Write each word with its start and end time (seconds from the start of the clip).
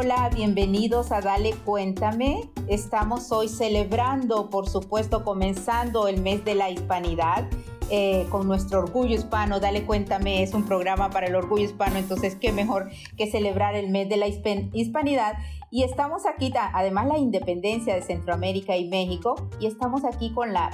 hola, 0.00 0.30
bienvenidos 0.34 1.12
a 1.12 1.20
Dale 1.20 1.52
Cuéntame. 1.52 2.48
Estamos 2.68 3.30
hoy 3.32 3.48
celebrando, 3.48 4.48
por 4.48 4.66
supuesto, 4.66 5.24
comenzando 5.24 6.08
el 6.08 6.22
mes 6.22 6.42
de 6.42 6.54
la 6.54 6.70
hispanidad. 6.70 7.46
Eh, 7.90 8.26
con 8.30 8.46
nuestro 8.46 8.78
orgullo 8.78 9.16
hispano. 9.16 9.58
Dale 9.58 9.82
cuéntame, 9.82 10.44
es 10.44 10.54
un 10.54 10.64
programa 10.64 11.10
para 11.10 11.26
el 11.26 11.34
orgullo 11.34 11.64
hispano, 11.64 11.96
entonces 11.96 12.36
qué 12.36 12.52
mejor 12.52 12.88
que 13.16 13.28
celebrar 13.28 13.74
el 13.74 13.90
mes 13.90 14.08
de 14.08 14.16
la 14.16 14.28
hispanidad. 14.28 15.34
Y 15.72 15.82
estamos 15.82 16.24
aquí, 16.24 16.52
además 16.54 17.08
la 17.08 17.18
independencia 17.18 17.96
de 17.96 18.02
Centroamérica 18.02 18.76
y 18.76 18.88
México, 18.88 19.50
y 19.58 19.66
estamos 19.66 20.04
aquí 20.04 20.32
con 20.32 20.52
la 20.52 20.70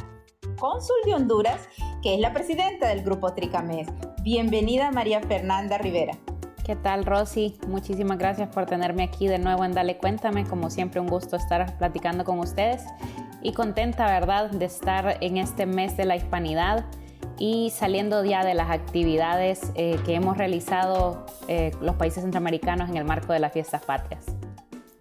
cónsul 0.59 0.97
de 1.07 1.15
Honduras, 1.15 1.69
que 2.03 2.15
es 2.15 2.21
la 2.21 2.35
presidenta 2.35 2.89
del 2.89 3.03
grupo 3.03 3.33
Tricamés. 3.33 3.89
Bienvenida 4.23 4.91
María 4.91 5.23
Fernanda 5.23 5.79
Rivera. 5.79 6.19
¿Qué 6.67 6.75
tal, 6.75 7.05
Rosy? 7.05 7.55
Muchísimas 7.69 8.19
gracias 8.19 8.49
por 8.49 8.67
tenerme 8.67 9.05
aquí 9.05 9.29
de 9.29 9.39
nuevo 9.39 9.65
en 9.65 9.71
Dale 9.71 9.99
Cuéntame. 9.99 10.45
Como 10.45 10.69
siempre, 10.69 11.01
un 11.01 11.07
gusto 11.07 11.37
estar 11.37 11.79
platicando 11.79 12.25
con 12.25 12.41
ustedes 12.41 12.83
y 13.41 13.53
contenta, 13.53 14.07
¿verdad?, 14.07 14.51
de 14.51 14.65
estar 14.65 15.19
en 15.21 15.37
este 15.37 15.65
mes 15.65 15.97
de 15.97 16.07
la 16.07 16.17
hispanidad 16.17 16.85
y 17.39 17.71
saliendo 17.71 18.25
ya 18.25 18.45
de 18.45 18.55
las 18.55 18.69
actividades 18.69 19.71
eh, 19.77 19.97
que 20.05 20.15
hemos 20.15 20.39
realizado 20.39 21.25
eh, 21.47 21.71
los 21.81 21.95
países 21.95 22.25
centroamericanos 22.25 22.91
en 22.91 22.97
el 22.97 23.05
marco 23.05 23.33
de 23.33 23.39
las 23.39 23.53
fiestas 23.53 23.85
patrias. 23.85 24.27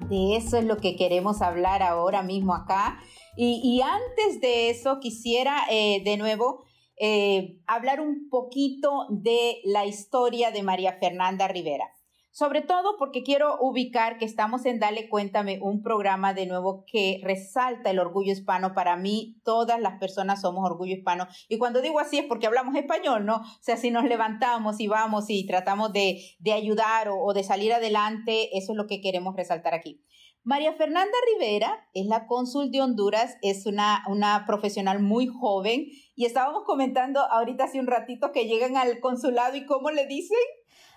De 0.02 0.36
eso 0.36 0.58
es 0.58 0.66
lo 0.66 0.78
que 0.78 0.96
queremos 0.96 1.42
hablar 1.42 1.82
ahora 1.82 2.22
mismo 2.22 2.54
acá. 2.54 3.00
Y, 3.36 3.82
antes 3.82 4.40
de 4.40 4.70
eso, 4.70 5.00
quisiera 5.00 5.64
eh, 5.72 6.04
de 6.06 6.16
nuevo 6.18 6.65
eh, 6.98 7.58
hablar 7.68 8.02
un 8.02 8.30
poquito 8.30 9.08
de 9.10 9.62
la 9.64 9.86
historia 9.86 10.52
de 10.52 10.64
María 10.64 10.98
Fernanda 11.00 11.48
Rivera. 11.48 11.92
Sobre 12.36 12.62
todo 12.62 12.98
porque 12.98 13.24
quiero 13.24 13.58
ubicar 13.62 14.18
que 14.18 14.26
estamos 14.26 14.66
en 14.66 14.78
Dale 14.78 15.08
Cuéntame, 15.08 15.58
un 15.62 15.82
programa 15.82 16.34
de 16.34 16.46
nuevo 16.46 16.84
que 16.86 17.22
resalta 17.24 17.92
el 17.92 18.00
orgullo 18.00 18.34
hispano. 18.34 18.74
Para 18.74 18.98
mí, 18.98 19.38
todas 19.46 19.80
las 19.80 20.00
personas 20.00 20.42
somos 20.42 20.70
orgullo 20.70 20.96
hispano. 20.96 21.30
Y 21.48 21.58
cuando 21.58 21.80
digo 21.80 21.98
así 21.98 22.18
es 22.18 22.26
porque 22.26 22.48
hablamos 22.48 22.76
español, 22.76 23.26
¿no? 23.26 23.38
O 23.38 23.62
sea, 23.62 23.78
si 23.78 23.90
nos 23.90 24.04
levantamos 24.04 24.82
y 24.82 24.88
vamos 24.88 25.30
y 25.30 25.46
tratamos 25.46 25.94
de, 25.94 26.20
ayudar 26.54 27.08
o 27.10 27.32
de 27.34 27.44
salir 27.46 27.72
adelante, 27.72 28.50
eso 28.58 28.74
es 28.74 28.78
lo 28.78 28.86
que 28.86 29.00
queremos 29.00 29.34
resaltar 29.38 29.74
aquí. 29.74 30.04
María 30.46 30.74
Fernanda 30.74 31.18
Rivera 31.34 31.88
es 31.96 32.06
la 32.06 32.28
cónsul 32.28 32.70
de 32.70 32.80
Honduras, 32.80 33.36
es 33.42 33.66
una, 33.66 34.04
una 34.08 34.46
profesional 34.46 35.02
muy 35.02 35.26
joven 35.26 35.88
y 36.16 36.26
estábamos 36.26 36.66
comentando 36.66 37.20
ahorita 37.20 37.64
hace 37.64 37.80
un 37.80 37.88
ratito 37.88 38.32
que 38.32 38.46
llegan 38.46 38.78
al 38.78 39.00
consulado 39.00 39.56
y 39.56 39.66
cómo 39.66 39.90
le 39.90 40.06
dicen. 40.06 40.38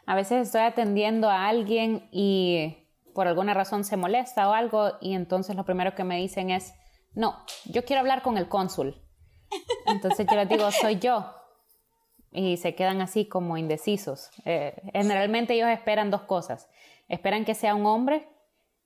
A 0.05 0.15
veces 0.15 0.47
estoy 0.47 0.61
atendiendo 0.61 1.31
a 1.31 1.49
alguien 1.49 2.11
y 2.13 2.77
por 3.15 3.27
alguna 3.27 3.55
razón 3.55 3.85
se 3.85 3.97
molesta 3.97 4.51
o 4.51 4.53
algo 4.53 4.93
y 5.01 5.15
entonces 5.15 5.57
lo 5.57 5.65
primero 5.65 5.95
que 5.95 6.05
me 6.05 6.19
dicen 6.19 6.51
es, 6.51 6.75
no, 7.15 7.35
yo 7.65 7.87
quiero 7.87 8.01
hablar 8.01 8.21
con 8.21 8.37
el 8.37 8.51
cónsul. 8.51 9.03
Entonces 9.87 10.27
yo 10.31 10.37
les 10.37 10.49
digo, 10.51 10.71
soy 10.71 10.99
yo. 10.99 11.25
Y 12.31 12.59
se 12.59 12.75
quedan 12.75 13.01
así 13.01 13.27
como 13.27 13.57
indecisos. 13.57 14.29
Eh, 14.45 14.77
generalmente 14.93 15.55
ellos 15.55 15.71
esperan 15.71 16.11
dos 16.11 16.25
cosas. 16.25 16.69
Esperan 17.09 17.47
que 17.47 17.55
sea 17.55 17.75
un 17.75 17.87
hombre 17.87 18.29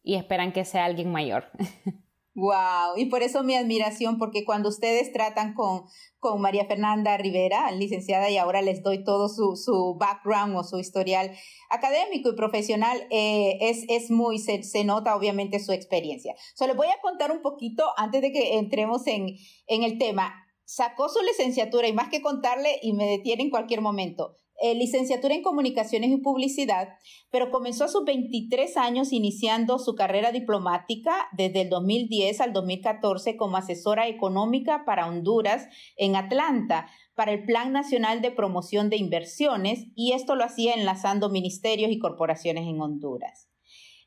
y 0.02 0.16
esperan 0.16 0.52
que 0.52 0.64
sea 0.64 0.84
alguien 0.84 1.10
mayor. 1.10 1.44
Wow, 2.34 2.96
y 2.96 3.06
por 3.06 3.22
eso 3.22 3.42
mi 3.42 3.54
admiración, 3.54 4.16
porque 4.16 4.46
cuando 4.46 4.70
ustedes 4.70 5.12
tratan 5.12 5.52
con, 5.52 5.84
con 6.18 6.40
María 6.40 6.64
Fernanda 6.64 7.18
Rivera, 7.18 7.70
licenciada, 7.72 8.30
y 8.30 8.38
ahora 8.38 8.62
les 8.62 8.82
doy 8.82 9.04
todo 9.04 9.28
su, 9.28 9.54
su 9.54 9.98
background 10.00 10.56
o 10.56 10.64
su 10.64 10.78
historial 10.78 11.32
académico 11.68 12.30
y 12.30 12.34
profesional, 12.34 13.06
eh, 13.10 13.58
es, 13.60 13.84
es 13.88 14.10
muy, 14.10 14.38
se, 14.38 14.62
se, 14.62 14.82
nota 14.82 15.14
obviamente 15.14 15.60
su 15.60 15.72
experiencia. 15.72 16.34
So, 16.54 16.66
les 16.66 16.74
voy 16.74 16.86
a 16.86 17.02
contar 17.02 17.32
un 17.32 17.42
poquito 17.42 17.84
antes 17.98 18.22
de 18.22 18.32
que 18.32 18.56
entremos 18.56 19.06
en, 19.06 19.26
en 19.66 19.82
el 19.82 19.98
tema. 19.98 20.32
Sacó 20.64 21.10
su 21.10 21.20
licenciatura 21.20 21.86
y 21.86 21.92
más 21.92 22.08
que 22.08 22.22
contarle, 22.22 22.78
y 22.80 22.94
me 22.94 23.04
detiene 23.04 23.42
en 23.42 23.50
cualquier 23.50 23.82
momento, 23.82 24.36
eh, 24.62 24.76
licenciatura 24.76 25.34
en 25.34 25.42
Comunicaciones 25.42 26.10
y 26.10 26.18
Publicidad, 26.18 26.90
pero 27.30 27.50
comenzó 27.50 27.84
a 27.84 27.88
sus 27.88 28.04
23 28.04 28.76
años 28.76 29.12
iniciando 29.12 29.80
su 29.80 29.96
carrera 29.96 30.30
diplomática 30.30 31.28
desde 31.32 31.62
el 31.62 31.68
2010 31.68 32.40
al 32.40 32.52
2014 32.52 33.36
como 33.36 33.56
asesora 33.56 34.06
económica 34.06 34.84
para 34.86 35.08
Honduras 35.08 35.66
en 35.96 36.14
Atlanta 36.14 36.86
para 37.16 37.32
el 37.32 37.44
Plan 37.44 37.72
Nacional 37.72 38.22
de 38.22 38.30
Promoción 38.30 38.88
de 38.88 38.98
Inversiones 38.98 39.88
y 39.96 40.12
esto 40.12 40.36
lo 40.36 40.44
hacía 40.44 40.74
enlazando 40.74 41.28
ministerios 41.28 41.90
y 41.90 41.98
corporaciones 41.98 42.68
en 42.68 42.80
Honduras. 42.80 43.51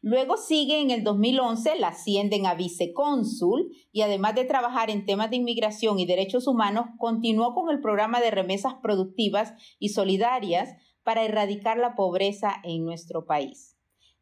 Luego 0.07 0.37
sigue 0.37 0.81
en 0.81 0.91
el 0.91 1.03
2011, 1.03 1.79
la 1.79 1.87
ascienden 1.87 2.45
a 2.45 2.53
vicecónsul 2.53 3.75
y 3.91 4.01
además 4.01 4.35
de 4.35 4.45
trabajar 4.45 4.91
en 4.91 5.03
temas 5.03 5.31
de 5.31 5.37
inmigración 5.37 5.97
y 5.97 6.05
derechos 6.05 6.45
humanos, 6.45 6.85
continuó 6.99 7.55
con 7.55 7.71
el 7.71 7.81
programa 7.81 8.21
de 8.21 8.29
remesas 8.29 8.75
productivas 8.83 9.55
y 9.79 9.89
solidarias 9.89 10.75
para 11.01 11.23
erradicar 11.23 11.79
la 11.79 11.95
pobreza 11.95 12.53
en 12.63 12.85
nuestro 12.85 13.25
país. 13.25 13.79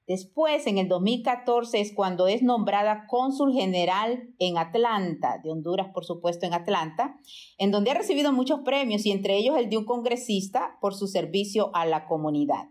Después, 0.08 0.68
en 0.68 0.78
el 0.78 0.88
2014, 0.88 1.82
es 1.82 1.92
cuando 1.94 2.28
es 2.28 2.42
nombrada 2.44 3.06
cónsul 3.10 3.52
general 3.52 4.34
en 4.40 4.58
Atlanta, 4.58 5.42
de 5.44 5.52
Honduras, 5.52 5.90
por 5.94 6.06
supuesto, 6.06 6.46
en 6.46 6.54
Atlanta, 6.54 7.20
en 7.58 7.72
donde 7.72 7.92
ha 7.92 7.96
recibido 7.96 8.32
muchos 8.32 8.62
premios 8.62 9.06
y 9.06 9.12
entre 9.12 9.36
ellos 9.36 9.58
el 9.58 9.70
de 9.70 9.76
un 9.76 9.84
congresista 9.84 10.78
por 10.80 10.94
su 10.94 11.08
servicio 11.08 11.76
a 11.76 11.86
la 11.86 12.08
comunidad 12.08 12.70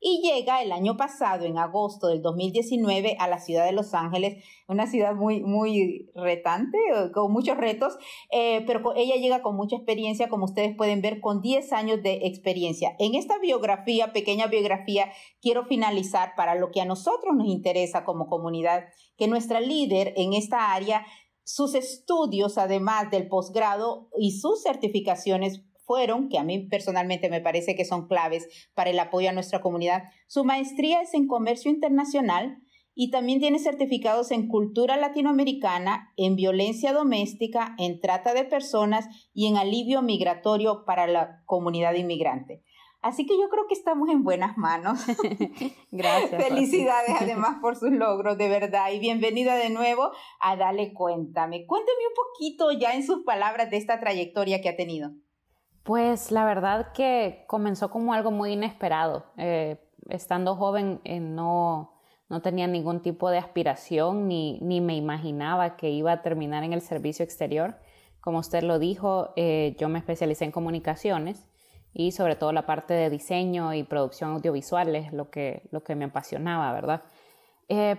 y 0.00 0.22
llega 0.22 0.62
el 0.62 0.72
año 0.72 0.96
pasado, 0.96 1.44
en 1.44 1.58
agosto 1.58 2.08
del 2.08 2.22
2019, 2.22 3.16
a 3.18 3.26
la 3.28 3.38
ciudad 3.38 3.64
de 3.64 3.72
Los 3.72 3.94
Ángeles, 3.94 4.44
una 4.68 4.86
ciudad 4.86 5.14
muy, 5.14 5.40
muy 5.40 6.10
retante, 6.14 6.78
con 7.12 7.32
muchos 7.32 7.56
retos, 7.56 7.98
eh, 8.30 8.62
pero 8.66 8.94
ella 8.96 9.16
llega 9.16 9.42
con 9.42 9.56
mucha 9.56 9.76
experiencia, 9.76 10.28
como 10.28 10.44
ustedes 10.44 10.76
pueden 10.76 11.02
ver, 11.02 11.20
con 11.20 11.40
10 11.40 11.72
años 11.72 12.02
de 12.02 12.26
experiencia. 12.26 12.94
En 12.98 13.14
esta 13.14 13.38
biografía, 13.38 14.12
pequeña 14.12 14.46
biografía, 14.46 15.10
quiero 15.40 15.64
finalizar 15.64 16.34
para 16.36 16.54
lo 16.54 16.70
que 16.70 16.80
a 16.80 16.84
nosotros 16.84 17.34
nos 17.36 17.48
interesa 17.48 18.04
como 18.04 18.28
comunidad, 18.28 18.84
que 19.16 19.26
nuestra 19.26 19.60
líder 19.60 20.14
en 20.16 20.32
esta 20.32 20.72
área 20.72 21.04
sus 21.48 21.74
estudios, 21.74 22.58
además 22.58 23.10
del 23.10 23.26
posgrado 23.26 24.10
y 24.18 24.32
sus 24.32 24.62
certificaciones 24.62 25.62
fueron, 25.88 26.28
que 26.28 26.38
a 26.38 26.44
mí 26.44 26.68
personalmente 26.68 27.30
me 27.30 27.40
parece 27.40 27.74
que 27.74 27.86
son 27.86 28.06
claves 28.06 28.46
para 28.74 28.90
el 28.90 28.98
apoyo 29.00 29.30
a 29.30 29.32
nuestra 29.32 29.60
comunidad. 29.60 30.04
Su 30.28 30.44
maestría 30.44 31.00
es 31.00 31.14
en 31.14 31.26
comercio 31.26 31.70
internacional 31.70 32.58
y 32.94 33.10
también 33.10 33.40
tiene 33.40 33.58
certificados 33.58 34.30
en 34.30 34.48
cultura 34.48 34.98
latinoamericana, 34.98 36.12
en 36.16 36.36
violencia 36.36 36.92
doméstica, 36.92 37.74
en 37.78 38.00
trata 38.00 38.34
de 38.34 38.44
personas 38.44 39.08
y 39.32 39.46
en 39.46 39.56
alivio 39.56 40.02
migratorio 40.02 40.84
para 40.84 41.06
la 41.06 41.42
comunidad 41.46 41.94
inmigrante. 41.94 42.62
Así 43.00 43.24
que 43.24 43.38
yo 43.38 43.48
creo 43.48 43.66
que 43.68 43.74
estamos 43.74 44.10
en 44.10 44.24
buenas 44.24 44.58
manos. 44.58 45.06
Gracias. 45.90 46.44
Felicidades 46.44 47.16
además 47.20 47.58
por 47.62 47.76
sus 47.76 47.92
logros, 47.92 48.36
de 48.36 48.48
verdad. 48.48 48.92
Y 48.92 48.98
bienvenida 48.98 49.54
de 49.54 49.70
nuevo 49.70 50.10
a 50.40 50.56
Dale 50.56 50.92
Cuéntame. 50.92 51.64
Cuénteme 51.64 52.08
un 52.08 52.14
poquito 52.14 52.72
ya 52.72 52.94
en 52.94 53.06
sus 53.06 53.24
palabras 53.24 53.70
de 53.70 53.76
esta 53.76 54.00
trayectoria 54.00 54.60
que 54.60 54.68
ha 54.68 54.76
tenido. 54.76 55.12
Pues 55.88 56.30
la 56.30 56.44
verdad 56.44 56.92
que 56.92 57.44
comenzó 57.46 57.90
como 57.90 58.12
algo 58.12 58.30
muy 58.30 58.52
inesperado. 58.52 59.24
Eh, 59.38 59.78
estando 60.10 60.54
joven 60.54 61.00
eh, 61.04 61.18
no, 61.18 61.94
no, 62.28 62.42
tenía 62.42 62.66
ningún 62.66 63.00
tipo 63.00 63.30
de 63.30 63.38
aspiración 63.38 64.28
ni, 64.28 64.58
ni, 64.60 64.82
me 64.82 64.96
imaginaba 64.96 65.78
que 65.78 65.88
iba 65.88 66.12
a 66.12 66.20
terminar 66.20 66.62
en 66.62 66.74
el 66.74 66.82
servicio 66.82 67.24
exterior. 67.24 67.78
Como 68.20 68.40
usted 68.40 68.64
lo 68.64 68.78
dijo, 68.78 69.32
eh, 69.36 69.76
yo 69.78 69.88
me 69.88 69.98
especialicé 69.98 70.44
en 70.44 70.52
comunicaciones 70.52 71.46
y 71.94 72.12
sobre 72.12 72.36
todo 72.36 72.52
la 72.52 72.66
parte 72.66 72.92
de 72.92 73.08
diseño 73.08 73.72
y 73.72 73.82
producción 73.82 74.32
audiovisual 74.32 74.94
es 74.94 75.14
lo 75.14 75.30
que, 75.30 75.62
lo 75.70 75.84
que 75.84 75.94
me 75.94 76.04
apasionaba, 76.04 76.70
¿verdad? 76.74 77.02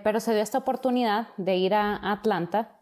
pero 0.02 0.18
se 0.18 0.32
dio 0.32 0.42
esta 0.42 0.58
oportunidad 0.58 1.28
de 1.36 1.56
ir 1.56 1.74
a 1.74 2.12
Atlanta 2.12 2.80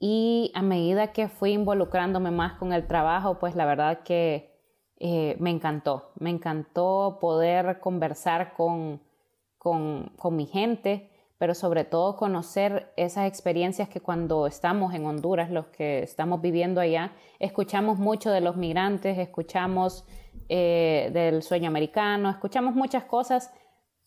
y 0.00 0.52
a 0.54 0.62
medida 0.62 1.12
que 1.12 1.28
fui 1.28 1.52
involucrándome 1.52 2.30
más 2.30 2.54
con 2.54 2.72
el 2.72 2.86
trabajo, 2.86 3.38
pues 3.38 3.56
la 3.56 3.64
verdad 3.64 4.00
que 4.04 4.57
eh, 4.98 5.36
me 5.38 5.50
encantó. 5.50 6.10
Me 6.18 6.30
encantó 6.30 7.18
poder 7.20 7.80
conversar 7.80 8.54
con, 8.54 9.00
con, 9.56 10.10
mi 10.30 10.46
gente, 10.46 11.10
pero 11.38 11.54
sobre 11.54 11.84
todo 11.84 12.16
conocer 12.16 12.92
esas 12.96 13.26
experiencias 13.26 13.88
que 13.88 14.00
cuando 14.00 14.46
estamos 14.46 14.94
en 14.94 15.06
Honduras, 15.06 15.50
los 15.50 15.66
que 15.66 16.02
estamos 16.02 16.40
viviendo 16.40 16.80
allá, 16.80 17.12
escuchamos 17.38 17.98
mucho 17.98 18.30
de 18.30 18.40
los 18.40 18.56
migrantes, 18.56 19.18
escuchamos 19.18 20.04
eh, 20.48 21.10
del 21.12 21.42
sueño 21.42 21.68
americano, 21.68 22.30
escuchamos 22.30 22.74
muchas 22.74 23.04
cosas, 23.04 23.52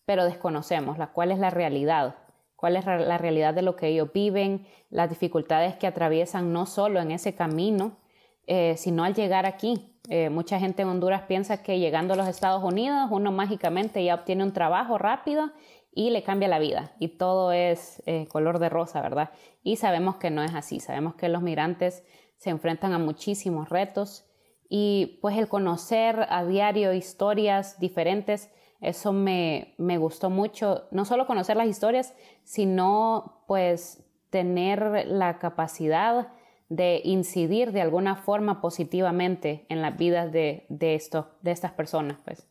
pero 0.06 0.26
desconocemos 0.26 0.98
la 0.98 1.08
cuál 1.08 1.32
es 1.32 1.40
la 1.40 1.50
realidad 1.50 2.16
cuál 2.62 2.76
es 2.76 2.86
la 2.86 3.18
realidad 3.18 3.56
de 3.56 3.64
lo 3.64 3.76
que 3.76 3.88
ellos 3.88 4.14
viven, 4.14 4.68
las 4.92 5.10
dificultades 5.10 5.76
que 5.78 5.88
atraviesan 5.88 6.54
no 6.54 6.68
solo 6.68 7.02
en 7.02 7.10
ese 7.10 7.34
camino, 7.34 7.98
eh, 8.46 8.76
sino 8.78 9.04
al 9.04 9.16
llegar 9.16 9.48
aquí. 9.48 9.91
Eh, 10.10 10.30
mucha 10.30 10.60
gente 10.60 10.82
en 10.82 10.90
Honduras 10.90 11.24
piensa 11.24 11.62
que 11.62 11.80
llegando 11.80 12.14
a 12.14 12.18
los 12.18 12.28
Estados 12.28 12.64
Unidos 12.64 13.08
uno 13.12 13.32
mágicamente 13.32 14.04
ya 14.04 14.16
obtiene 14.16 14.44
un 14.44 14.52
trabajo 14.52 14.98
rápido 14.98 15.52
y 15.94 16.10
le 16.10 16.24
cambia 16.24 16.48
la 16.48 16.60
vida. 16.60 16.94
Y 17.00 17.10
todo 17.10 17.52
es 17.52 18.02
eh, 18.06 18.28
color 18.28 18.60
de 18.60 18.70
rosa, 18.70 19.02
¿verdad? 19.02 19.32
Y 19.64 19.76
sabemos 19.76 20.16
que 20.16 20.32
no 20.32 20.44
es 20.44 20.56
así, 20.56 20.80
sabemos 20.80 21.16
que 21.16 21.30
los 21.30 21.42
migrantes 21.42 22.04
se 22.38 22.50
enfrentan 22.50 22.94
a 22.94 23.00
muchísimos 23.00 23.70
retos. 23.70 24.26
Y 24.70 25.20
pues 25.22 25.38
el 25.38 25.50
conocer 25.50 26.26
a 26.30 26.46
diario 26.46 26.94
historias 26.94 27.80
diferentes, 27.80 28.50
eso 28.80 29.12
me, 29.12 29.76
me 29.78 29.98
gustó 29.98 30.30
mucho, 30.30 30.88
no 30.92 31.06
solo 31.06 31.28
conocer 31.28 31.58
las 31.58 31.68
historias, 31.68 32.16
sino 32.44 33.44
pues 33.48 34.04
tener 34.30 35.06
la 35.08 35.40
capacidad 35.40 36.30
de 36.72 37.02
incidir 37.04 37.74
de 37.74 37.82
alguna 37.82 38.16
forma 38.16 38.62
positivamente 38.62 39.66
en 39.68 39.82
las 39.82 39.98
vidas 39.98 40.32
de, 40.32 40.66
de, 40.70 40.96
esto, 40.96 41.28
de 41.42 41.52
estas 41.52 41.74
personas, 41.74 42.18
pues. 42.24 42.48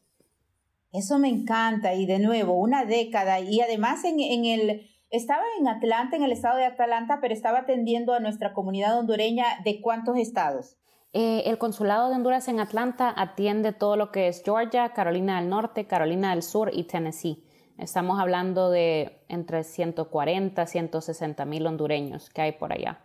Eso 0.92 1.18
me 1.18 1.28
encanta 1.28 1.94
y 1.94 2.04
de 2.04 2.18
nuevo, 2.18 2.52
una 2.52 2.84
década 2.84 3.40
y 3.40 3.62
además 3.62 4.04
en, 4.04 4.20
en, 4.20 4.44
el, 4.44 4.90
estaba 5.08 5.42
en 5.58 5.68
Atlanta, 5.68 6.16
en 6.16 6.22
el 6.22 6.32
estado 6.32 6.58
de 6.58 6.66
Atlanta, 6.66 7.18
pero 7.22 7.32
estaba 7.32 7.60
atendiendo 7.60 8.12
a 8.12 8.20
nuestra 8.20 8.52
comunidad 8.52 8.98
hondureña 8.98 9.46
de 9.64 9.80
cuántos 9.80 10.18
estados. 10.18 10.76
Eh, 11.14 11.44
el 11.46 11.56
Consulado 11.56 12.10
de 12.10 12.16
Honduras 12.16 12.46
en 12.48 12.60
Atlanta 12.60 13.14
atiende 13.16 13.72
todo 13.72 13.96
lo 13.96 14.12
que 14.12 14.28
es 14.28 14.42
Georgia, 14.44 14.92
Carolina 14.92 15.40
del 15.40 15.48
Norte, 15.48 15.86
Carolina 15.86 16.30
del 16.30 16.42
Sur 16.42 16.70
y 16.74 16.84
Tennessee. 16.84 17.42
Estamos 17.78 18.20
hablando 18.20 18.68
de 18.70 19.24
entre 19.28 19.64
140, 19.64 20.66
160 20.66 21.44
mil 21.46 21.66
hondureños 21.66 22.28
que 22.28 22.42
hay 22.42 22.52
por 22.52 22.74
allá. 22.74 23.00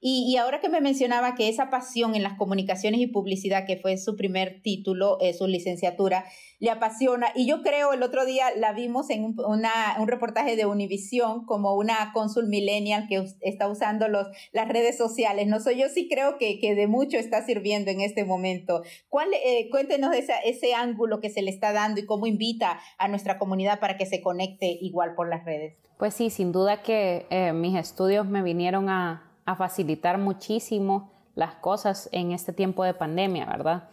Y, 0.00 0.36
ahora 0.36 0.60
que 0.60 0.68
me 0.68 0.80
mencionaba 0.80 1.34
que 1.34 1.48
esa 1.48 1.70
pasión 1.70 2.14
en 2.14 2.22
las 2.22 2.36
comunicaciones 2.38 3.00
y 3.00 3.06
publicidad, 3.06 3.66
que 3.66 3.76
fue 3.76 3.96
su 3.96 4.16
primer 4.16 4.62
título, 4.62 5.18
eh, 5.20 5.34
su 5.34 5.46
licenciatura, 5.46 6.24
le 6.60 6.70
apasiona. 6.70 7.28
Y 7.34 7.46
yo 7.46 7.62
creo, 7.62 7.92
el 7.92 8.02
otro 8.02 8.24
día 8.24 8.46
la 8.56 8.72
vimos 8.72 9.10
en 9.10 9.24
un, 9.24 9.36
un 9.38 10.08
reportaje 10.08 10.54
de 10.56 10.66
Univisión 10.66 11.44
como 11.46 11.74
una 11.74 12.12
cónsul 12.14 12.46
millennial 12.46 13.06
que 13.08 13.24
está 13.40 13.68
usando 13.68 14.06
los, 14.08 14.28
las 14.52 14.68
redes 14.68 14.96
sociales. 14.96 15.48
No 15.48 15.58
soy 15.58 15.80
yo 15.80 15.88
sí 15.88 16.08
creo 16.08 16.38
que, 16.38 16.60
que 16.60 16.74
de 16.74 16.86
mucho 16.86 17.18
está 17.18 17.44
sirviendo 17.44 17.90
en 17.90 18.00
este 18.00 18.24
momento. 18.24 18.82
¿Cuál, 19.08 19.28
eh, 19.44 19.68
cuéntenos 19.70 20.14
ese 20.14 20.74
ángulo 20.74 21.20
que 21.20 21.30
se 21.30 21.42
le 21.42 21.50
está 21.50 21.72
dando 21.72 22.00
y 22.00 22.06
cómo 22.06 22.26
invita 22.26 22.80
a 22.98 23.08
nuestra 23.08 23.38
comunidad 23.38 23.80
para 23.80 23.96
que 23.96 24.06
se 24.06 24.20
conecte 24.20 24.78
igual 24.80 25.14
por 25.14 25.28
las 25.28 25.44
redes. 25.44 25.76
Pues 26.02 26.14
sí, 26.14 26.30
sin 26.30 26.50
duda 26.50 26.82
que 26.82 27.28
eh, 27.30 27.52
mis 27.52 27.76
estudios 27.76 28.26
me 28.26 28.42
vinieron 28.42 28.88
a, 28.88 29.22
facilitar 29.56 30.18
muchísimo 30.18 31.12
las 31.36 31.54
cosas 31.54 32.08
en 32.10 32.32
este 32.32 32.52
tiempo 32.52 32.82
de 32.82 32.92
pandemia, 32.92 33.46
¿verdad? 33.46 33.84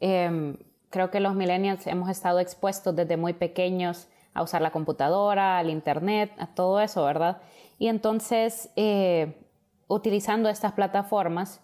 Em, 0.00 0.56
creo 0.88 1.10
que 1.10 1.20
los 1.20 1.34
millennials 1.34 1.86
hemos 1.86 2.08
estado 2.08 2.40
expuestos 2.40 2.96
desde 2.96 3.18
muy 3.18 3.34
pequeños 3.34 4.08
a 4.32 4.42
usar 4.42 4.62
la 4.62 4.70
computadora, 4.70 5.58
al 5.58 5.68
internet, 5.68 6.32
a 6.38 6.46
todo 6.46 6.80
eso, 6.80 7.04
¿verdad? 7.04 7.42
Y 7.78 7.88
entonces, 7.88 8.70
eh, 8.76 9.46
utilizando 9.86 10.48
estas 10.48 10.72
plataformas, 10.72 11.60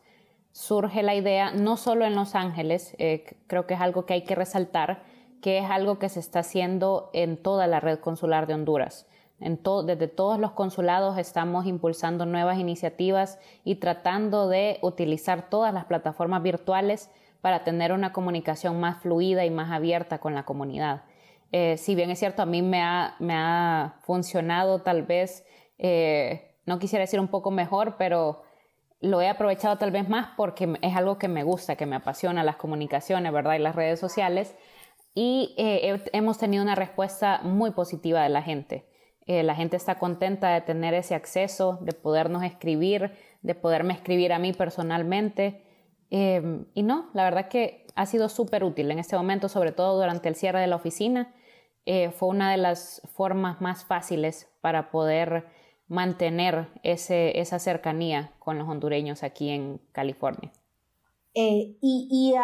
surge 0.52 1.02
la 1.02 1.14
idea, 1.14 1.52
no 1.52 1.78
solo 1.78 2.04
en 2.04 2.14
Los 2.14 2.34
Ángeles, 2.34 2.94
eh, 2.98 3.24
creo 3.46 3.66
que 3.66 3.72
es 3.72 3.80
algo 3.80 4.04
que 4.04 4.12
hay 4.12 4.24
que 4.24 4.34
resaltar, 4.34 5.04
que 5.40 5.56
es 5.56 5.70
algo 5.70 5.98
que 5.98 6.10
se 6.10 6.20
está 6.20 6.40
haciendo 6.40 7.08
en 7.14 7.42
toda 7.42 7.66
la 7.66 7.80
red 7.80 7.98
consular 7.98 8.46
de 8.46 8.52
Honduras 8.52 9.06
desde 9.38 10.08
todos 10.08 10.38
los 10.38 10.52
consulados 10.52 11.18
estamos 11.18 11.66
impulsando 11.66 12.24
nuevas 12.24 12.58
iniciativas 12.58 13.38
y 13.64 13.76
tratando 13.76 14.48
de 14.48 14.78
utilizar 14.82 15.50
todas 15.50 15.74
las 15.74 15.84
plataformas 15.84 16.42
virtuales 16.42 17.10
para 17.42 17.62
tener 17.62 17.92
una 17.92 18.12
comunicación 18.12 18.80
más 18.80 19.02
fluida 19.02 19.44
y 19.44 19.50
más 19.50 19.70
abierta 19.70 20.18
con 20.18 20.34
la 20.34 20.44
comunidad. 20.44 21.04
Eh, 21.52 21.76
si 21.76 21.94
bien 21.94 22.10
es 22.10 22.18
cierto, 22.18 22.42
a 22.42 22.46
mí 22.46 22.62
me 22.62 22.80
ha, 22.80 23.98
funcionado 24.02 24.80
tal 24.82 25.02
vez, 25.02 25.44
eh, 25.78 26.56
no 26.64 26.78
quisiera 26.78 27.02
decir 27.02 27.20
un 27.20 27.28
poco 27.28 27.50
mejor, 27.50 27.96
pero 27.98 28.42
lo 29.00 29.20
he 29.20 29.28
aprovechado 29.28 29.76
tal 29.76 29.90
vez 29.90 30.08
más 30.08 30.28
porque 30.36 30.78
es 30.80 30.96
algo 30.96 31.18
que 31.18 31.28
me 31.28 31.44
gusta, 31.44 31.76
que 31.76 31.86
me 31.86 31.96
apasiona 31.96 32.42
las 32.42 32.56
comunicaciones, 32.56 33.32
¿verdad? 33.32 33.54
Y 33.54 33.58
las 33.58 33.76
redes 33.76 34.00
sociales. 34.00 34.56
Y 35.14 35.54
eh, 35.56 36.02
hemos 36.12 36.38
tenido 36.38 36.62
una 36.62 36.74
respuesta 36.74 37.40
muy 37.42 37.70
positiva 37.70 38.22
de 38.22 38.28
la 38.28 38.42
gente. 38.42 38.86
Eh, 39.26 39.42
la 39.42 39.56
gente 39.56 39.76
está 39.76 39.98
contenta 39.98 40.54
de 40.54 40.60
tener 40.60 40.94
ese 40.94 41.14
acceso, 41.14 41.78
de 41.80 41.92
podernos 41.92 42.44
escribir, 42.44 43.12
de 43.42 43.54
poderme 43.54 43.94
escribir 43.94 44.32
a 44.32 44.38
mí 44.38 44.52
personalmente. 44.52 45.62
Eh, 46.10 46.64
y 46.74 46.82
no, 46.82 47.10
la 47.12 47.24
verdad 47.24 47.48
que 47.48 47.86
ha 47.96 48.06
sido 48.06 48.28
súper 48.28 48.62
útil 48.62 48.90
en 48.90 48.98
este 48.98 49.16
momento, 49.16 49.48
sobre 49.48 49.72
todo 49.72 49.98
durante 50.00 50.28
el 50.28 50.36
cierre 50.36 50.60
de 50.60 50.68
la 50.68 50.76
oficina. 50.76 51.34
Eh, 51.86 52.10
fue 52.10 52.28
una 52.28 52.50
de 52.50 52.56
las 52.56 53.02
formas 53.14 53.60
más 53.60 53.84
fáciles 53.84 54.48
para 54.60 54.90
poder 54.90 55.46
mantener 55.88 56.68
esa 56.82 57.58
cercanía 57.60 58.32
con 58.40 58.58
los 58.58 58.68
hondureños 58.68 59.22
aquí 59.22 59.50
en 59.50 59.80
California. 59.92 60.52
Y, 61.36 62.08
y 62.10 62.34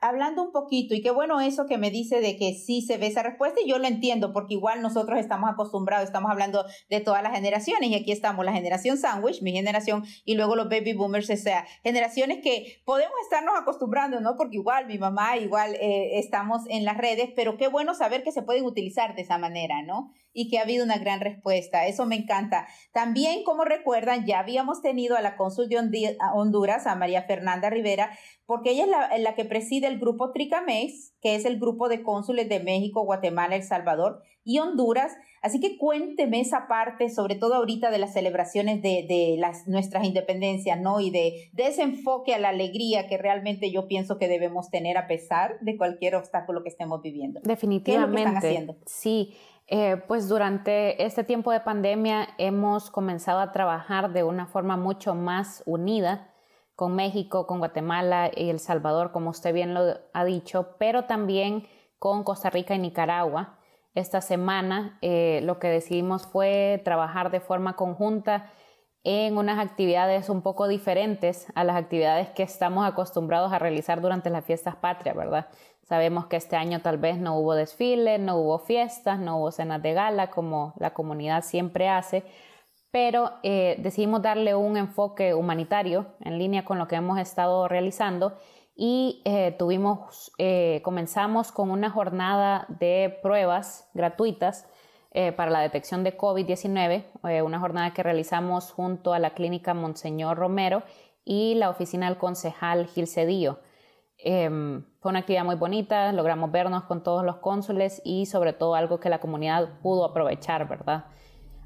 hablando 0.00 0.42
un 0.42 0.52
poquito, 0.52 0.94
y 0.94 1.00
qué 1.00 1.10
bueno 1.10 1.40
eso 1.40 1.66
que 1.66 1.78
me 1.78 1.90
dice 1.90 2.20
de 2.20 2.36
que 2.36 2.54
sí 2.54 2.82
se 2.82 2.98
ve 2.98 3.06
esa 3.06 3.22
respuesta, 3.22 3.60
y 3.64 3.68
yo 3.68 3.78
lo 3.78 3.86
entiendo, 3.86 4.32
porque 4.32 4.54
igual 4.54 4.82
nosotros 4.82 5.18
estamos 5.18 5.50
acostumbrados, 5.50 6.06
estamos 6.06 6.30
hablando 6.30 6.64
de 6.88 7.00
todas 7.00 7.22
las 7.22 7.34
generaciones, 7.34 7.90
y 7.90 7.94
aquí 7.94 8.12
estamos, 8.12 8.44
la 8.44 8.52
generación 8.52 8.96
sandwich, 8.98 9.42
mi 9.42 9.52
generación, 9.52 10.04
y 10.24 10.34
luego 10.34 10.56
los 10.56 10.68
baby 10.68 10.92
boomers, 10.92 11.30
o 11.30 11.36
sea, 11.36 11.66
generaciones 11.82 12.38
que 12.42 12.80
podemos 12.84 13.14
estarnos 13.24 13.54
acostumbrando, 13.58 14.20
¿no? 14.20 14.36
Porque 14.36 14.56
igual 14.56 14.86
mi 14.86 14.98
mamá, 14.98 15.36
igual 15.36 15.74
eh, 15.80 16.18
estamos 16.18 16.62
en 16.68 16.84
las 16.84 16.96
redes, 16.96 17.30
pero 17.34 17.56
qué 17.56 17.68
bueno 17.68 17.94
saber 17.94 18.22
que 18.22 18.32
se 18.32 18.42
pueden 18.42 18.64
utilizar 18.64 19.14
de 19.14 19.22
esa 19.22 19.38
manera, 19.38 19.82
¿no? 19.82 20.12
Y 20.40 20.48
que 20.48 20.58
ha 20.58 20.62
habido 20.62 20.84
una 20.84 20.98
gran 20.98 21.18
respuesta, 21.18 21.88
eso 21.88 22.06
me 22.06 22.14
encanta. 22.14 22.68
También, 22.92 23.42
como 23.42 23.64
recuerdan, 23.64 24.24
ya 24.24 24.38
habíamos 24.38 24.82
tenido 24.82 25.16
a 25.16 25.20
la 25.20 25.36
cónsul 25.36 25.68
de 25.68 26.16
Honduras, 26.32 26.86
a 26.86 26.94
María 26.94 27.22
Fernanda 27.22 27.70
Rivera, 27.70 28.16
porque 28.46 28.70
ella 28.70 28.84
es 28.84 28.90
la, 28.90 29.18
la 29.18 29.34
que 29.34 29.44
preside 29.44 29.88
el 29.88 29.98
grupo 29.98 30.30
Tricamex, 30.30 31.12
que 31.20 31.34
es 31.34 31.44
el 31.44 31.58
grupo 31.58 31.88
de 31.88 32.04
cónsules 32.04 32.48
de 32.48 32.60
México, 32.60 33.04
Guatemala, 33.04 33.56
El 33.56 33.64
Salvador 33.64 34.22
y 34.44 34.60
Honduras. 34.60 35.12
Así 35.42 35.60
que 35.60 35.76
cuénteme 35.76 36.40
esa 36.40 36.66
parte, 36.66 37.10
sobre 37.10 37.34
todo 37.34 37.54
ahorita 37.54 37.90
de 37.90 37.98
las 37.98 38.12
celebraciones 38.12 38.82
de, 38.82 39.04
de 39.08 39.36
las, 39.38 39.68
nuestras 39.68 40.04
independencias, 40.04 40.80
¿no? 40.80 41.00
Y 41.00 41.10
de, 41.10 41.50
de, 41.52 41.66
ese 41.66 41.82
enfoque 41.82 42.34
a 42.34 42.38
la 42.38 42.48
alegría 42.48 43.06
que 43.06 43.18
realmente 43.18 43.70
yo 43.70 43.86
pienso 43.86 44.18
que 44.18 44.28
debemos 44.28 44.70
tener 44.70 44.96
a 44.96 45.06
pesar 45.06 45.58
de 45.60 45.76
cualquier 45.76 46.14
obstáculo 46.14 46.62
que 46.62 46.70
estemos 46.70 47.02
viviendo. 47.02 47.40
Definitivamente. 47.44 48.16
¿Qué 48.16 48.22
están 48.22 48.36
haciendo? 48.36 48.76
Sí. 48.86 49.34
Eh, 49.70 50.02
pues 50.08 50.28
durante 50.30 51.04
este 51.04 51.24
tiempo 51.24 51.52
de 51.52 51.60
pandemia 51.60 52.28
hemos 52.38 52.90
comenzado 52.90 53.40
a 53.40 53.52
trabajar 53.52 54.14
de 54.14 54.22
una 54.22 54.46
forma 54.46 54.78
mucho 54.78 55.14
más 55.14 55.62
unida 55.66 56.32
con 56.74 56.96
México, 56.96 57.46
con 57.46 57.58
Guatemala 57.58 58.30
y 58.34 58.48
El 58.48 58.60
Salvador, 58.60 59.12
como 59.12 59.28
usted 59.28 59.52
bien 59.52 59.74
lo 59.74 59.98
ha 60.14 60.24
dicho, 60.24 60.76
pero 60.78 61.04
también 61.04 61.66
con 61.98 62.24
Costa 62.24 62.48
Rica 62.48 62.74
y 62.74 62.78
Nicaragua. 62.78 63.58
Esta 63.94 64.22
semana 64.22 64.98
eh, 65.02 65.40
lo 65.42 65.58
que 65.58 65.68
decidimos 65.68 66.26
fue 66.26 66.80
trabajar 66.82 67.30
de 67.30 67.40
forma 67.40 67.76
conjunta 67.76 68.50
en 69.04 69.36
unas 69.36 69.58
actividades 69.58 70.30
un 70.30 70.40
poco 70.40 70.66
diferentes 70.66 71.46
a 71.54 71.64
las 71.64 71.76
actividades 71.76 72.30
que 72.30 72.42
estamos 72.42 72.86
acostumbrados 72.86 73.52
a 73.52 73.58
realizar 73.58 74.00
durante 74.00 74.30
las 74.30 74.44
fiestas 74.44 74.76
patrias, 74.76 75.16
¿verdad? 75.16 75.48
Sabemos 75.88 76.26
que 76.26 76.36
este 76.36 76.54
año 76.54 76.82
tal 76.82 76.98
vez 76.98 77.16
no 77.16 77.38
hubo 77.38 77.54
desfiles, 77.54 78.20
no 78.20 78.36
hubo 78.36 78.58
fiestas, 78.58 79.18
no 79.18 79.38
hubo 79.38 79.50
cenas 79.50 79.80
de 79.80 79.94
gala 79.94 80.28
como 80.28 80.74
la 80.78 80.92
comunidad 80.92 81.42
siempre 81.42 81.88
hace, 81.88 82.24
pero 82.90 83.32
eh, 83.42 83.76
decidimos 83.78 84.20
darle 84.20 84.54
un 84.54 84.76
enfoque 84.76 85.32
humanitario 85.32 86.08
en 86.20 86.38
línea 86.38 86.66
con 86.66 86.78
lo 86.78 86.88
que 86.88 86.96
hemos 86.96 87.18
estado 87.18 87.68
realizando 87.68 88.36
y 88.76 89.22
eh, 89.24 89.56
tuvimos, 89.58 90.30
eh, 90.36 90.82
comenzamos 90.84 91.52
con 91.52 91.70
una 91.70 91.88
jornada 91.88 92.66
de 92.68 93.18
pruebas 93.22 93.88
gratuitas 93.94 94.66
para 95.36 95.50
la 95.50 95.60
detección 95.60 96.04
de 96.04 96.16
COVID-19, 96.16 97.42
una 97.42 97.58
jornada 97.58 97.92
que 97.92 98.04
realizamos 98.04 98.70
junto 98.70 99.14
a 99.14 99.18
la 99.18 99.30
clínica 99.30 99.74
Monseñor 99.74 100.36
Romero 100.36 100.84
y 101.24 101.54
la 101.54 101.70
oficina 101.70 102.06
del 102.06 102.18
concejal 102.18 102.86
Gil 102.86 103.08
Cedillo. 103.08 103.58
Em, 104.18 104.84
fue 105.00 105.10
una 105.10 105.20
actividad 105.20 105.44
muy 105.44 105.54
bonita, 105.54 106.10
logramos 106.12 106.50
vernos 106.50 106.84
con 106.84 107.02
todos 107.04 107.24
los 107.24 107.36
cónsules 107.36 108.02
y 108.04 108.26
sobre 108.26 108.52
todo 108.52 108.74
algo 108.74 108.98
que 108.98 109.08
la 109.10 109.20
comunidad 109.20 109.78
pudo 109.80 110.04
aprovechar, 110.04 110.68
¿verdad? 110.68 111.04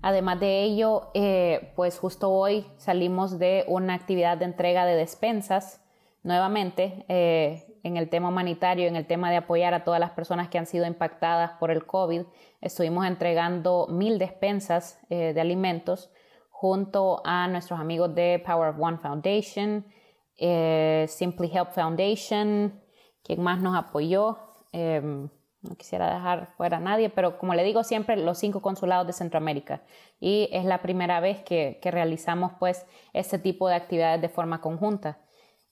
Además 0.02 0.40
de 0.40 0.62
ello, 0.62 1.10
eh, 1.14 1.72
pues 1.76 1.98
justo 1.98 2.30
hoy 2.30 2.66
salimos 2.76 3.38
de 3.38 3.64
una 3.68 3.94
actividad 3.94 4.36
de 4.36 4.44
entrega 4.44 4.84
de 4.84 4.96
despensas 4.96 5.80
nuevamente 6.24 7.04
eh, 7.08 7.78
en 7.84 7.96
el 7.96 8.08
tema 8.08 8.28
humanitario, 8.28 8.86
en 8.86 8.96
el 8.96 9.06
tema 9.06 9.30
de 9.30 9.36
apoyar 9.38 9.74
a 9.74 9.84
todas 9.84 10.00
las 10.00 10.10
personas 10.10 10.48
que 10.48 10.58
han 10.58 10.66
sido 10.66 10.86
impactadas 10.86 11.52
por 11.52 11.70
el 11.70 11.86
COVID. 11.86 12.22
Estuvimos 12.60 13.06
entregando 13.06 13.86
mil 13.88 14.18
despensas 14.18 15.00
eh, 15.08 15.32
de 15.32 15.40
alimentos 15.40 16.10
junto 16.50 17.22
a 17.24 17.48
nuestros 17.48 17.80
amigos 17.80 18.14
de 18.14 18.42
Power 18.44 18.70
of 18.70 18.80
One 18.80 18.98
Foundation, 18.98 19.86
Simply 20.36 21.50
Help 21.52 21.72
Foundation, 21.72 22.80
quien 23.22 23.42
más 23.42 23.60
nos 23.60 23.76
apoyó. 23.76 24.38
Em, 24.72 25.28
no 25.62 25.76
quisiera 25.76 26.12
dejar 26.12 26.48
fuera 26.56 26.78
a 26.78 26.80
nadie, 26.80 27.08
pero 27.08 27.38
como 27.38 27.54
le 27.54 27.62
digo 27.62 27.84
siempre, 27.84 28.16
los 28.16 28.38
cinco 28.38 28.60
consulados 28.60 29.06
de 29.06 29.12
Centroamérica. 29.12 29.82
Y 30.18 30.48
es 30.52 30.64
la 30.64 30.82
primera 30.82 31.20
vez 31.20 31.42
que, 31.42 31.78
realizamos 31.84 32.52
pues 32.58 32.84
este 33.12 33.38
tipo 33.38 33.68
de 33.68 33.76
actividades 33.76 34.20
de 34.20 34.28
forma 34.28 34.60
conjunta. 34.60 35.18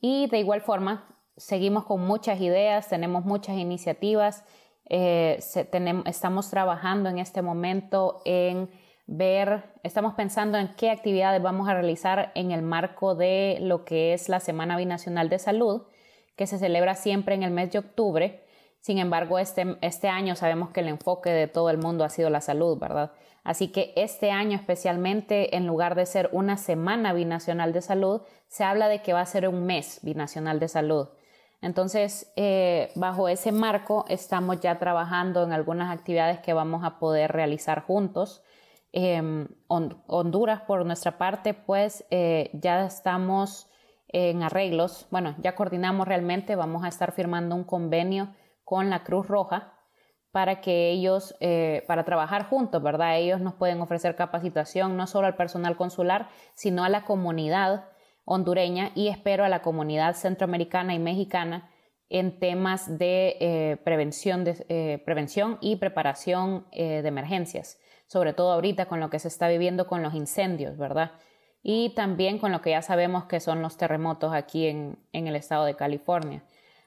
Y 0.01 0.29
de 0.29 0.39
igual 0.39 0.61
forma, 0.61 1.17
seguimos 1.37 1.85
con 1.85 2.07
muchas 2.07 2.41
ideas, 2.41 2.89
tenemos 2.89 3.25
muchas 3.25 3.57
iniciativas, 3.57 4.45
eh, 4.89 5.41
estamos 6.07 6.51
trabajando 6.51 7.09
en 7.09 7.19
este 7.19 7.43
momento 7.43 8.23
en 8.25 8.71
ver, 9.11 9.65
estamos 9.83 10.15
pensando 10.15 10.59
en 10.59 10.75
qué 10.75 10.91
actividades 10.91 11.43
vamos 11.43 11.69
a 11.69 11.75
realizar 11.75 12.33
en 12.35 12.51
el 12.51 12.63
marco 12.63 13.15
de 13.15 13.59
lo 13.61 13.85
que 13.85 14.15
es 14.15 14.29
la 14.29 14.41
Semana 14.41 14.77
Binacional 14.77 15.29
de 15.29 15.39
Salud, 15.39 15.83
que 16.37 16.47
se 16.47 16.59
celebra 16.59 16.95
siempre 16.95 17.35
en 17.35 17.43
el 17.43 17.51
mes 17.51 17.71
de 17.73 17.79
octubre 17.79 18.45
sin 18.81 18.99
embargo, 18.99 19.39
este, 19.39 19.77
este 19.83 20.09
año 20.09 20.35
sabemos 20.37 20.71
que 20.71 20.81
el 20.81 20.89
enfoque 20.89 21.31
de 21.31 21.49
todo 21.49 21.69
el 21.71 21.79
mundo 21.79 22.03
ha 22.03 22.09
sido 22.09 22.31
la 22.31 22.41
salud, 22.41 22.79
¿verdad? 22.79 23.13
Así 23.45 23.69
que 23.69 23.93
este 23.97 24.31
año 24.31 24.57
especialmente, 24.57 25.57
en 25.57 25.67
lugar 25.67 25.95
de 25.95 26.07
ser 26.07 26.31
una 26.33 26.57
semana 26.57 27.13
binacional 27.13 27.73
de 27.73 27.83
salud, 27.83 28.23
se 28.49 28.65
habla 28.65 28.89
de 28.89 29.03
que 29.03 29.13
va 29.13 29.21
a 29.21 29.27
ser 29.27 29.49
un 29.49 29.67
mes 29.67 30.01
binacional 30.03 30.61
de 30.61 30.69
salud. 30.69 31.09
Entonces, 31.63 32.33
eh, 32.37 32.91
bajo 32.95 33.29
ese 33.29 33.53
marco, 33.53 34.07
estamos 34.09 34.61
ya 34.61 34.79
trabajando 34.79 35.45
en 35.45 35.53
algunas 35.53 35.95
actividades 35.95 36.41
que 36.41 36.55
vamos 36.55 36.83
a 36.83 36.99
poder 36.99 37.33
realizar 37.33 37.83
juntos. 37.83 38.43
Em, 38.93 39.47
Honduras, 39.69 40.63
por 40.63 40.85
nuestra 40.85 41.17
parte, 41.17 41.55
pues 41.55 42.05
eh, 42.11 42.51
ya 42.55 42.85
estamos 42.85 43.69
en 44.09 44.43
arreglos. 44.43 45.07
Bueno, 45.11 45.37
ya 45.39 45.55
coordinamos 45.55 46.09
realmente, 46.09 46.57
vamos 46.57 46.83
a 46.83 46.89
estar 46.89 47.13
firmando 47.13 47.55
un 47.55 47.63
convenio 47.63 48.35
con 48.65 48.91
la 48.91 49.05
Cruz 49.05 49.29
Roja 49.29 49.75
para 50.33 50.61
que 50.61 50.91
ellos, 50.91 51.37
eh, 51.41 51.85
para 51.87 52.05
trabajar 52.05 52.49
juntos, 52.49 52.83
¿verdad? 52.83 53.19
Ellos 53.19 53.41
nos 53.41 53.55
pueden 53.55 53.81
ofrecer 53.81 54.17
capacitación 54.17 54.97
no 54.97 55.07
solo 55.07 55.29
al 55.29 55.37
personal 55.37 55.77
consular, 55.77 56.29
sino 56.55 56.83
a 56.83 56.89
la 56.89 57.05
comunidad 57.05 57.85
hondureña 58.25 58.91
y 58.97 59.09
espero 59.09 59.45
a 59.45 59.49
la 59.49 59.63
comunidad 59.63 60.15
centroamericana 60.15 60.95
y 60.95 60.99
mexicana 60.99 61.71
en 62.09 62.41
temas 62.41 62.99
de, 62.99 63.37
eh, 63.41 63.77
prevención, 63.85 64.43
de 64.43 65.01
prevención 65.05 65.59
y 65.61 65.77
preparación 65.77 66.67
de 66.73 67.07
emergencias, 67.07 67.79
sobre 68.11 68.33
todo 68.33 68.53
ahorita 68.53 68.87
con 68.87 68.99
lo 68.99 69.09
que 69.09 69.19
se 69.19 69.29
está 69.29 69.49
viviendo 69.49 69.87
con 69.87 70.03
los 70.03 70.15
incendios, 70.15 70.77
¿verdad? 70.77 71.13
Y 71.63 71.91
también 71.95 72.39
con 72.39 72.51
lo 72.51 72.61
que 72.61 72.71
ya 72.71 72.83
sabemos 72.83 73.27
que 73.27 73.39
son 73.39 73.63
los 73.63 73.77
terremotos 73.77 74.33
aquí 74.33 74.67
en 74.67 74.97
el 75.13 75.37
estado 75.37 75.65
de 75.65 75.77
California. 75.77 76.43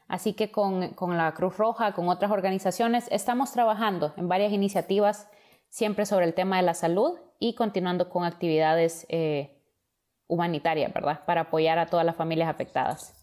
Así 0.07 0.33
que 0.33 0.51
con, 0.51 0.93
la 1.17 1.33
Cruz 1.33 1.57
Roja, 1.57 1.93
con 1.93 2.09
otras 2.09 2.31
organizaciones, 2.31 3.07
estamos 3.09 3.51
trabajando 3.51 4.13
en 4.17 4.27
varias 4.27 4.51
iniciativas 4.51 5.29
siempre 5.69 6.05
sobre 6.05 6.25
el 6.25 6.33
tema 6.33 6.57
de 6.57 6.63
la 6.63 6.73
salud 6.73 7.17
y 7.39 7.55
continuando 7.55 8.09
con 8.09 8.23
actividades 8.23 9.05
eh, 9.09 9.59
humanitarias, 10.27 10.93
¿verdad? 10.93 11.21
Para 11.25 11.41
apoyar 11.41 11.79
a 11.79 11.87
todas 11.87 12.05
las 12.05 12.15
familias 12.15 12.49
afectadas. 12.49 13.22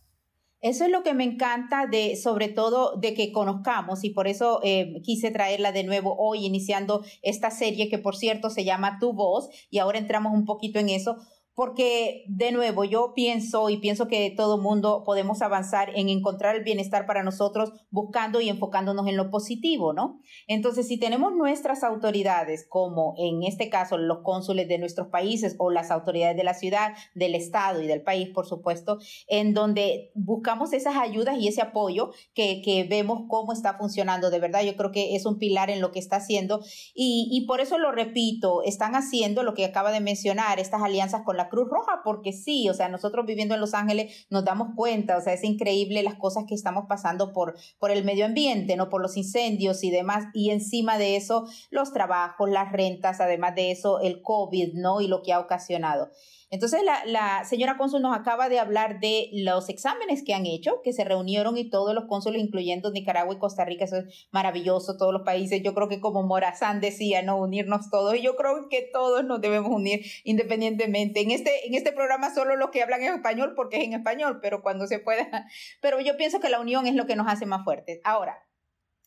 Eso 0.60 0.84
es 0.84 0.90
lo 0.90 1.02
que 1.02 1.14
me 1.14 1.24
encanta 1.24 1.86
de, 1.86 2.16
sobre 2.16 2.48
todo, 2.48 2.96
de 2.96 3.14
que 3.14 3.32
conozcamos 3.32 4.04
y 4.04 4.10
por 4.10 4.28
eso 4.28 4.60
eh, 4.62 5.00
quise 5.02 5.30
traerla 5.30 5.72
de 5.72 5.84
nuevo 5.84 6.16
hoy, 6.18 6.44
iniciando 6.44 7.02
esta 7.22 7.50
serie 7.50 7.88
que, 7.88 7.98
por 7.98 8.14
cierto, 8.14 8.50
se 8.50 8.64
llama 8.64 8.98
Tu 9.00 9.14
Voz 9.14 9.48
y 9.70 9.78
ahora 9.78 9.98
entramos 9.98 10.34
un 10.34 10.44
poquito 10.44 10.78
en 10.78 10.90
eso, 10.90 11.16
porque 11.60 12.24
de 12.26 12.52
nuevo 12.52 12.84
yo 12.84 13.12
pienso 13.14 13.68
y 13.68 13.76
pienso 13.76 14.08
que 14.08 14.32
todo 14.34 14.56
mundo 14.56 15.02
podemos 15.04 15.42
avanzar 15.42 15.90
en 15.94 16.08
encontrar 16.08 16.56
el 16.56 16.64
bienestar 16.64 17.04
para 17.04 17.22
nosotros 17.22 17.74
buscando 17.90 18.40
y 18.40 18.48
enfocándonos 18.48 19.06
en 19.06 19.18
lo 19.18 19.28
positivo, 19.28 19.92
¿no? 19.92 20.22
Entonces, 20.46 20.88
si 20.88 20.98
tenemos 20.98 21.34
nuestras 21.34 21.84
autoridades, 21.84 22.64
como 22.66 23.12
en 23.18 23.42
este 23.42 23.68
caso 23.68 23.98
los 23.98 24.20
cónsules 24.22 24.68
de 24.68 24.78
nuestros 24.78 25.08
países 25.08 25.54
o 25.58 25.68
las 25.70 25.90
autoridades 25.90 26.34
de 26.34 26.44
la 26.44 26.54
ciudad, 26.54 26.94
del 27.14 27.34
estado 27.34 27.82
y 27.82 27.86
del 27.86 28.00
país, 28.00 28.30
por 28.30 28.46
supuesto, 28.46 28.96
en 29.28 29.52
donde 29.52 30.12
buscamos 30.14 30.72
esas 30.72 30.96
ayudas 30.96 31.36
y 31.38 31.48
ese 31.48 31.60
apoyo 31.60 32.12
que, 32.32 32.62
que 32.64 32.84
vemos 32.84 33.24
cómo 33.28 33.52
está 33.52 33.76
funcionando, 33.76 34.30
de 34.30 34.40
verdad, 34.40 34.62
yo 34.62 34.76
creo 34.76 34.92
que 34.92 35.14
es 35.14 35.26
un 35.26 35.38
pilar 35.38 35.68
en 35.68 35.82
lo 35.82 35.92
que 35.92 35.98
está 35.98 36.16
haciendo 36.16 36.64
y, 36.94 37.28
y 37.30 37.44
por 37.44 37.60
eso 37.60 37.76
lo 37.76 37.92
repito, 37.92 38.62
están 38.62 38.94
haciendo 38.94 39.42
lo 39.42 39.52
que 39.52 39.66
acaba 39.66 39.92
de 39.92 40.00
mencionar, 40.00 40.58
estas 40.58 40.80
alianzas 40.80 41.20
con 41.22 41.36
la 41.36 41.49
Cruz 41.50 41.68
Roja, 41.68 42.00
porque 42.04 42.32
sí, 42.32 42.68
o 42.68 42.74
sea, 42.74 42.88
nosotros 42.88 43.26
viviendo 43.26 43.54
en 43.54 43.60
Los 43.60 43.74
Ángeles 43.74 44.26
nos 44.30 44.44
damos 44.44 44.68
cuenta, 44.74 45.16
o 45.16 45.20
sea, 45.20 45.34
es 45.34 45.44
increíble 45.44 46.02
las 46.02 46.14
cosas 46.14 46.44
que 46.48 46.54
estamos 46.54 46.86
pasando 46.88 47.32
por, 47.32 47.56
por 47.78 47.90
el 47.90 48.04
medio 48.04 48.24
ambiente, 48.24 48.76
¿no? 48.76 48.88
Por 48.88 49.02
los 49.02 49.16
incendios 49.16 49.84
y 49.84 49.90
demás, 49.90 50.24
y 50.32 50.50
encima 50.50 50.96
de 50.96 51.16
eso, 51.16 51.46
los 51.70 51.92
trabajos, 51.92 52.48
las 52.48 52.72
rentas, 52.72 53.20
además 53.20 53.54
de 53.54 53.70
eso, 53.70 54.00
el 54.00 54.22
COVID, 54.22 54.74
¿no? 54.74 55.00
Y 55.00 55.08
lo 55.08 55.22
que 55.22 55.32
ha 55.32 55.40
ocasionado. 55.40 56.10
Entonces, 56.52 56.80
la, 57.06 57.44
señora 57.44 57.76
cónsul 57.76 58.02
nos 58.02 58.16
acaba 58.16 58.48
de 58.48 58.58
hablar 58.58 58.98
de 58.98 59.30
los 59.32 59.68
exámenes 59.68 60.24
que 60.24 60.34
han 60.34 60.46
hecho, 60.46 60.82
que 60.82 60.92
se 60.92 61.04
reunieron 61.04 61.56
y 61.56 61.70
todos 61.70 61.94
los 61.94 62.06
cónsules, 62.06 62.42
incluyendo 62.42 62.90
Nicaragua 62.90 63.34
y 63.34 63.38
Costa 63.38 63.64
Rica, 63.64 63.84
eso 63.84 63.98
es 63.98 64.28
maravilloso, 64.32 64.96
todos 64.96 65.12
los 65.12 65.22
países. 65.22 65.62
Yo 65.62 65.74
creo 65.74 65.88
que 65.88 66.00
como 66.00 66.24
Morazán 66.24 66.80
decía, 66.80 67.22
¿no? 67.22 67.38
Unirnos 67.38 67.88
todos. 67.88 68.16
Y 68.16 68.22
yo 68.22 68.34
creo 68.34 68.68
que 68.68 68.82
todos 68.92 69.24
nos 69.24 69.40
debemos 69.40 69.70
unir 69.70 70.04
independientemente. 70.24 71.20
En 71.20 71.30
este, 71.30 71.68
en 71.68 71.74
este 71.74 71.92
programa 71.92 72.34
solo 72.34 72.56
los 72.56 72.70
que 72.70 72.82
hablan 72.82 73.02
en 73.02 73.14
español, 73.14 73.54
porque 73.54 73.76
es 73.76 73.84
en 73.84 73.92
español, 73.92 74.40
pero 74.42 74.60
cuando 74.60 74.88
se 74.88 74.98
pueda. 74.98 75.46
Pero 75.80 76.00
yo 76.00 76.16
pienso 76.16 76.40
que 76.40 76.48
la 76.48 76.60
unión 76.60 76.86
es 76.88 76.94
lo 76.94 77.06
que 77.06 77.16
nos 77.16 77.28
hace 77.28 77.46
más 77.46 77.64
fuertes. 77.64 78.00
Ahora, 78.02 78.42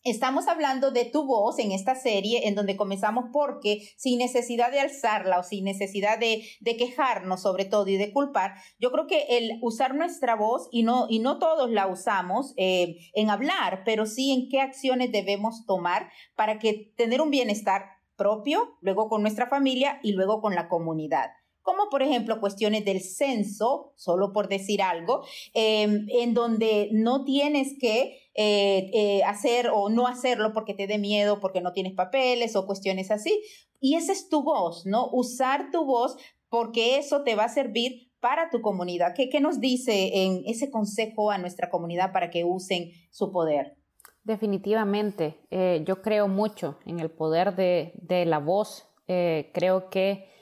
Estamos 0.05 0.49
hablando 0.49 0.91
de 0.91 1.05
tu 1.05 1.25
voz 1.25 1.59
en 1.59 1.71
esta 1.71 1.95
serie 1.95 2.49
en 2.49 2.55
donde 2.55 2.75
comenzamos 2.75 3.25
porque 3.31 3.87
sin 3.95 4.19
necesidad 4.19 4.69
de 4.69 4.81
alzarla 4.81 5.39
o 5.39 5.43
sin 5.43 5.63
necesidad 5.63 6.19
de, 6.19 6.43
quejarnos 6.77 7.41
sobre 7.41 7.63
todo 7.63 7.87
y 7.87 7.95
de 7.95 8.11
culpar, 8.11 8.55
yo 8.79 8.91
creo 8.91 9.07
que 9.07 9.37
el 9.37 9.59
usar 9.61 9.95
nuestra 9.95 10.35
voz 10.35 10.67
y 10.71 10.83
no, 10.83 11.05
y 11.07 11.19
no 11.19 11.39
todos 11.39 11.71
la 11.71 11.87
usamos 11.87 12.53
eh, 12.57 12.97
en 13.13 13.29
hablar, 13.29 13.83
pero 13.85 14.05
sí 14.05 14.33
en 14.33 14.49
qué 14.49 14.59
acciones 14.59 15.13
debemos 15.13 15.65
tomar 15.65 16.11
para 16.35 16.59
que 16.59 16.91
tener 16.97 17.21
un 17.21 17.29
bienestar 17.29 17.85
propio, 18.17 18.77
luego 18.81 19.07
con 19.07 19.21
nuestra 19.21 19.47
familia 19.47 20.01
y 20.03 20.11
luego 20.11 20.41
con 20.41 20.53
la 20.53 20.67
comunidad 20.67 21.29
como 21.63 21.89
por 21.89 22.03
ejemplo 22.03 22.39
cuestiones 22.39 22.85
del 22.85 23.01
censo, 23.01 23.93
solo 23.95 24.33
por 24.33 24.49
decir 24.49 24.81
algo, 24.81 25.23
em, 25.53 26.05
en 26.09 26.33
donde 26.33 26.89
no 26.91 27.23
tienes 27.23 27.75
que 27.79 28.19
eh, 28.35 28.89
eh, 28.93 29.23
hacer 29.23 29.69
o 29.73 29.89
no 29.89 30.07
hacerlo 30.07 30.53
porque 30.53 30.73
te 30.73 30.87
dé 30.87 30.97
miedo, 30.97 31.39
porque 31.39 31.61
no 31.61 31.71
tienes 31.71 31.93
papeles 31.93 32.55
o 32.55 32.67
cuestiones 32.67 33.11
así. 33.11 33.41
Y 33.79 33.95
esa 33.95 34.11
es 34.11 34.29
tu 34.29 34.43
voz, 34.43 34.85
¿no? 34.85 35.09
Usar 35.11 35.71
tu 35.71 35.85
voz 35.85 36.17
porque 36.49 36.97
eso 36.97 37.23
te 37.23 37.35
va 37.35 37.45
a 37.45 37.49
servir 37.49 38.11
para 38.19 38.49
tu 38.49 38.61
comunidad. 38.61 39.13
¿Qué, 39.15 39.29
qué 39.29 39.39
nos 39.39 39.59
dice 39.59 40.23
en 40.23 40.43
ese 40.45 40.69
consejo 40.69 41.31
a 41.31 41.37
nuestra 41.37 41.69
comunidad 41.69 42.11
para 42.11 42.29
que 42.29 42.43
usen 42.43 42.91
su 43.11 43.31
poder? 43.31 43.77
Definitivamente, 44.23 45.37
eh, 45.51 45.83
yo 45.85 46.01
creo 46.01 46.27
mucho 46.27 46.79
en 46.85 46.99
el 46.99 47.09
poder 47.09 47.55
de, 47.55 47.93
de 48.01 48.25
la 48.25 48.39
voz. 48.39 48.87
creo 49.05 49.89
que 49.89 50.32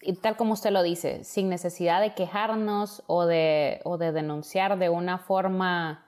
y 0.00 0.14
tal 0.14 0.36
como 0.36 0.54
usted 0.54 0.70
lo 0.70 0.82
dice, 0.82 1.24
sin 1.24 1.48
necesidad 1.48 2.00
de 2.00 2.14
quejarnos 2.14 3.02
o 3.06 3.26
de, 3.26 3.80
o 3.84 3.98
de 3.98 4.12
denunciar 4.12 4.78
de 4.78 4.88
una 4.88 5.18
forma 5.18 6.06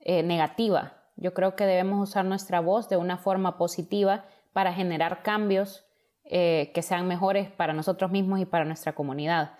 eh, 0.00 0.22
negativa. 0.22 0.94
Yo 1.16 1.34
creo 1.34 1.56
que 1.56 1.66
debemos 1.66 2.08
usar 2.08 2.24
nuestra 2.24 2.60
voz 2.60 2.88
de 2.88 2.96
una 2.96 3.18
forma 3.18 3.58
positiva 3.58 4.24
para 4.52 4.72
generar 4.72 5.22
cambios 5.22 5.84
eh, 6.24 6.70
que 6.74 6.82
sean 6.82 7.08
mejores 7.08 7.50
para 7.50 7.72
nosotros 7.72 8.10
mismos 8.10 8.40
y 8.40 8.44
para 8.44 8.64
nuestra 8.64 8.94
comunidad. 8.94 9.56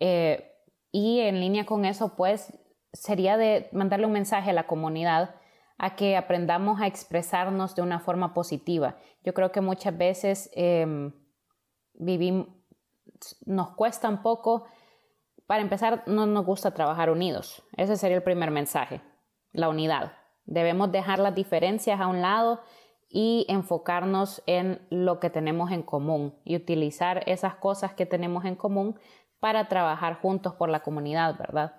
Eh, 0.00 0.52
y 0.90 1.20
en 1.20 1.40
línea 1.40 1.66
con 1.66 1.84
eso, 1.84 2.16
pues, 2.16 2.58
sería 2.92 3.36
de 3.36 3.68
mandarle 3.72 4.06
un 4.06 4.12
mensaje 4.12 4.50
a 4.50 4.54
la 4.54 4.66
comunidad 4.66 5.34
a 5.76 5.96
que 5.96 6.16
aprendamos 6.16 6.80
a 6.80 6.86
expresarnos 6.86 7.76
de 7.76 7.82
una 7.82 8.00
forma 8.00 8.34
positiva. 8.34 8.96
Yo 9.22 9.34
creo 9.34 9.52
que 9.52 9.60
muchas 9.60 9.96
veces 9.96 10.50
em, 10.54 11.12
vivimos 11.94 12.57
nos 13.46 13.70
cuesta 13.70 14.08
un 14.08 14.22
poco, 14.22 14.64
para 15.46 15.62
empezar, 15.62 16.02
no 16.06 16.26
nos 16.26 16.44
gusta 16.44 16.72
trabajar 16.72 17.10
unidos. 17.10 17.62
Ese 17.76 17.96
sería 17.96 18.16
el 18.16 18.22
primer 18.22 18.50
mensaje, 18.50 19.00
la 19.52 19.68
unidad. 19.68 20.12
Debemos 20.44 20.92
dejar 20.92 21.18
las 21.18 21.34
diferencias 21.34 22.00
a 22.00 22.06
un 22.06 22.20
lado 22.20 22.60
y 23.08 23.46
enfocarnos 23.48 24.42
en 24.46 24.80
lo 24.90 25.18
que 25.20 25.30
tenemos 25.30 25.70
en 25.72 25.82
común 25.82 26.34
y 26.44 26.56
utilizar 26.56 27.22
esas 27.26 27.54
cosas 27.54 27.94
que 27.94 28.06
tenemos 28.06 28.44
en 28.44 28.54
común 28.54 28.98
para 29.40 29.68
trabajar 29.68 30.20
juntos 30.20 30.54
por 30.54 30.68
la 30.68 30.80
comunidad, 30.80 31.38
¿verdad? 31.38 31.76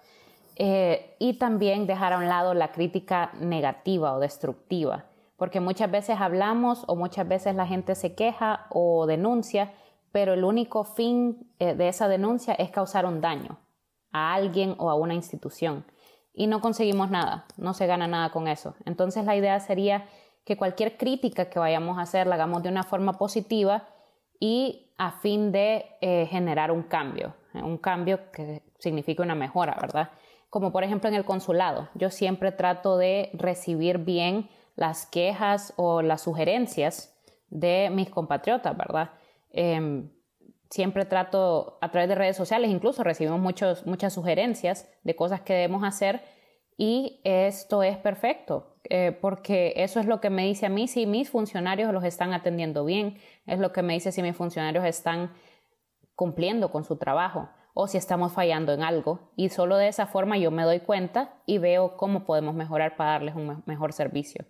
Eh, 0.56 1.16
y 1.20 1.36
también 1.36 1.88
dejar 1.88 2.14
a 2.14 2.18
un 2.18 2.28
lado 2.28 2.54
la 2.54 2.72
crítica 2.72 3.32
negativa 3.40 4.14
o 4.14 4.20
destructiva, 4.20 5.06
porque 5.38 5.60
muchas 5.60 5.90
veces 5.90 6.20
hablamos 6.20 6.84
o 6.88 6.96
muchas 6.96 7.28
veces 7.28 7.56
la 7.56 7.68
gente 7.68 7.96
se 7.96 8.16
queja 8.16 8.66
o 8.70 9.06
denuncia 9.06 9.72
pero 10.12 10.34
el 10.34 10.44
único 10.44 10.84
fin 10.84 11.52
eh, 11.60 11.76
de 11.76 11.88
esa 11.88 12.08
denuncia 12.08 12.54
es 12.54 12.70
causar 12.72 13.06
un 13.06 13.22
daño 13.22 13.60
a 14.12 14.34
alguien 14.34 14.76
o 14.78 14.90
a 14.90 14.96
una 14.96 15.14
institución. 15.14 15.86
Y 16.34 16.48
no 16.48 16.62
conseguimos 16.62 17.10
nada, 17.10 17.46
no 17.58 17.74
se 17.74 17.88
gana 17.88 18.08
nada 18.08 18.32
con 18.32 18.48
eso. 18.48 18.76
Entonces 18.86 19.26
la 19.26 19.36
idea 19.36 19.60
sería 19.60 20.08
que 20.46 20.58
cualquier 20.58 20.98
crítica 20.98 21.50
que 21.50 21.60
vayamos 21.60 21.98
a 21.98 22.04
hacer 22.04 22.28
la 22.28 22.36
hagamos 22.36 22.64
de 22.64 22.70
una 22.70 22.84
forma 22.84 23.14
positiva 23.14 23.88
y 24.40 24.94
a 24.98 25.12
fin 25.12 25.52
de 25.52 25.86
eh, 26.02 26.28
generar 26.30 26.72
un 26.72 26.84
cambio, 26.84 27.36
un 27.54 27.78
cambio 27.78 28.32
que 28.32 28.64
signifique 28.80 29.22
una 29.22 29.36
mejora, 29.36 29.78
¿verdad? 29.80 30.10
Como 30.50 30.72
por 30.72 30.84
ejemplo 30.84 31.10
en 31.10 31.16
el 31.16 31.26
consulado, 31.26 31.90
yo 31.94 32.10
siempre 32.10 32.52
trato 32.52 32.98
de 32.98 33.30
recibir 33.34 34.00
bien 34.00 34.50
las 34.76 35.06
quejas 35.06 35.74
o 35.76 36.02
las 36.02 36.22
sugerencias 36.22 37.16
de 37.50 37.90
mis 37.92 38.10
compatriotas, 38.10 38.76
¿verdad? 38.76 39.12
Em, 39.52 40.10
siempre 40.70 41.06
trato 41.06 41.78
a 41.82 41.90
través 41.92 42.10
de 42.10 42.16
redes 42.16 42.38
sociales, 42.38 42.70
incluso 42.70 43.04
recibimos 43.04 43.40
muchos, 43.40 43.86
muchas 43.86 44.14
sugerencias 44.14 44.88
de 45.04 45.16
cosas 45.16 45.42
que 45.42 45.54
debemos 45.54 45.84
hacer 45.84 46.22
y 46.78 47.20
esto 47.24 47.84
es 47.84 47.98
perfecto, 47.98 48.78
eh, 48.90 49.18
porque 49.20 49.74
eso 49.76 50.00
es 50.00 50.06
lo 50.06 50.22
que 50.22 50.30
me 50.30 50.46
dice 50.46 50.68
a 50.68 50.70
mí 50.70 50.88
si 50.88 51.06
mis 51.06 51.30
funcionarios 51.30 51.92
los 51.92 52.04
están 52.04 52.34
atendiendo 52.34 52.86
bien, 52.86 53.18
es 53.48 53.60
lo 53.60 53.74
que 53.74 53.82
me 53.82 53.94
dice 53.94 54.12
si 54.12 54.22
mis 54.22 54.36
funcionarios 54.36 54.86
están 54.86 55.34
cumpliendo 56.16 56.72
con 56.72 56.86
su 56.86 56.96
trabajo 56.98 57.50
o 57.74 57.88
si 57.88 57.98
estamos 57.98 58.34
fallando 58.34 58.74
en 58.74 58.84
algo. 58.84 59.32
Y 59.36 59.50
solo 59.50 59.78
de 59.78 59.88
esa 59.88 60.06
forma 60.06 60.38
yo 60.38 60.52
me 60.52 60.64
doy 60.64 60.80
cuenta 60.80 61.34
y 61.46 61.58
veo 61.58 61.98
cómo 61.98 62.26
podemos 62.26 62.56
mejorar 62.56 62.96
para 62.96 63.12
darles 63.12 63.36
un 63.36 63.64
mejor 63.66 63.94
servicio. 63.94 64.46